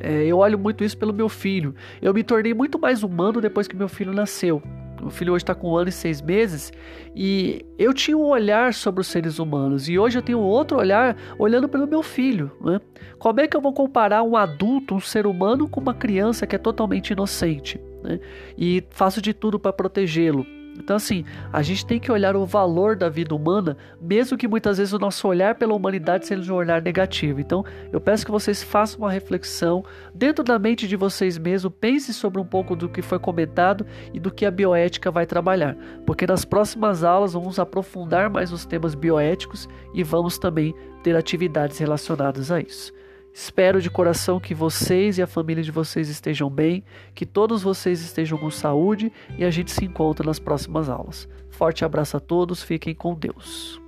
É, 0.00 0.24
eu 0.24 0.38
olho 0.38 0.58
muito 0.58 0.84
isso 0.84 0.96
pelo 0.96 1.12
meu 1.12 1.28
filho. 1.28 1.74
Eu 2.00 2.14
me 2.14 2.22
tornei 2.22 2.54
muito 2.54 2.78
mais 2.78 3.02
humano 3.02 3.40
depois 3.40 3.66
que 3.66 3.76
meu 3.76 3.88
filho 3.88 4.12
nasceu. 4.12 4.62
Meu 5.00 5.10
filho 5.10 5.32
hoje 5.32 5.44
está 5.44 5.54
com 5.54 5.70
um 5.70 5.76
ano 5.76 5.88
e 5.88 5.92
seis 5.92 6.20
meses 6.20 6.72
e 7.14 7.64
eu 7.78 7.94
tinha 7.94 8.16
um 8.16 8.26
olhar 8.26 8.74
sobre 8.74 9.00
os 9.00 9.06
seres 9.06 9.38
humanos 9.38 9.88
e 9.88 9.98
hoje 9.98 10.18
eu 10.18 10.22
tenho 10.22 10.40
outro 10.40 10.78
olhar 10.78 11.16
olhando 11.38 11.68
pelo 11.68 11.86
meu 11.86 12.02
filho. 12.02 12.50
Né? 12.60 12.80
Como 13.18 13.40
é 13.40 13.46
que 13.46 13.56
eu 13.56 13.60
vou 13.60 13.72
comparar 13.72 14.22
um 14.22 14.36
adulto, 14.36 14.94
um 14.94 15.00
ser 15.00 15.26
humano, 15.26 15.68
com 15.68 15.80
uma 15.80 15.94
criança 15.94 16.46
que 16.46 16.56
é 16.56 16.58
totalmente 16.58 17.10
inocente? 17.10 17.80
Né? 18.02 18.18
E 18.56 18.82
faço 18.90 19.22
de 19.22 19.32
tudo 19.32 19.58
para 19.58 19.72
protegê-lo. 19.72 20.44
Então, 20.78 20.96
assim, 20.96 21.24
a 21.52 21.62
gente 21.62 21.84
tem 21.84 21.98
que 21.98 22.10
olhar 22.10 22.36
o 22.36 22.46
valor 22.46 22.96
da 22.96 23.08
vida 23.08 23.34
humana, 23.34 23.76
mesmo 24.00 24.38
que 24.38 24.48
muitas 24.48 24.78
vezes 24.78 24.92
o 24.92 24.98
nosso 24.98 25.26
olhar 25.26 25.56
pela 25.56 25.74
humanidade 25.74 26.26
seja 26.26 26.52
um 26.52 26.56
olhar 26.56 26.80
negativo. 26.80 27.40
Então, 27.40 27.64
eu 27.92 28.00
peço 28.00 28.24
que 28.24 28.30
vocês 28.30 28.62
façam 28.62 29.00
uma 29.00 29.10
reflexão 29.10 29.84
dentro 30.14 30.44
da 30.44 30.58
mente 30.58 30.86
de 30.86 30.96
vocês 30.96 31.36
mesmos, 31.36 31.72
pense 31.80 32.14
sobre 32.14 32.40
um 32.40 32.44
pouco 32.44 32.76
do 32.76 32.88
que 32.88 33.02
foi 33.02 33.18
comentado 33.18 33.84
e 34.12 34.20
do 34.20 34.30
que 34.30 34.46
a 34.46 34.50
bioética 34.50 35.10
vai 35.10 35.26
trabalhar, 35.26 35.76
porque 36.06 36.26
nas 36.26 36.44
próximas 36.44 37.04
aulas 37.04 37.32
vamos 37.32 37.58
aprofundar 37.58 38.30
mais 38.30 38.52
os 38.52 38.64
temas 38.64 38.94
bioéticos 38.94 39.68
e 39.92 40.02
vamos 40.02 40.38
também 40.38 40.74
ter 41.02 41.16
atividades 41.16 41.78
relacionadas 41.78 42.50
a 42.50 42.60
isso. 42.60 42.97
Espero 43.32 43.80
de 43.80 43.90
coração 43.90 44.40
que 44.40 44.54
vocês 44.54 45.18
e 45.18 45.22
a 45.22 45.26
família 45.26 45.62
de 45.62 45.70
vocês 45.70 46.08
estejam 46.08 46.50
bem, 46.50 46.82
que 47.14 47.24
todos 47.24 47.62
vocês 47.62 48.00
estejam 48.00 48.36
com 48.36 48.50
saúde 48.50 49.12
e 49.36 49.44
a 49.44 49.50
gente 49.50 49.70
se 49.70 49.84
encontra 49.84 50.26
nas 50.26 50.38
próximas 50.38 50.88
aulas. 50.88 51.28
Forte 51.50 51.84
abraço 51.84 52.16
a 52.16 52.20
todos, 52.20 52.62
fiquem 52.62 52.94
com 52.94 53.14
Deus. 53.14 53.80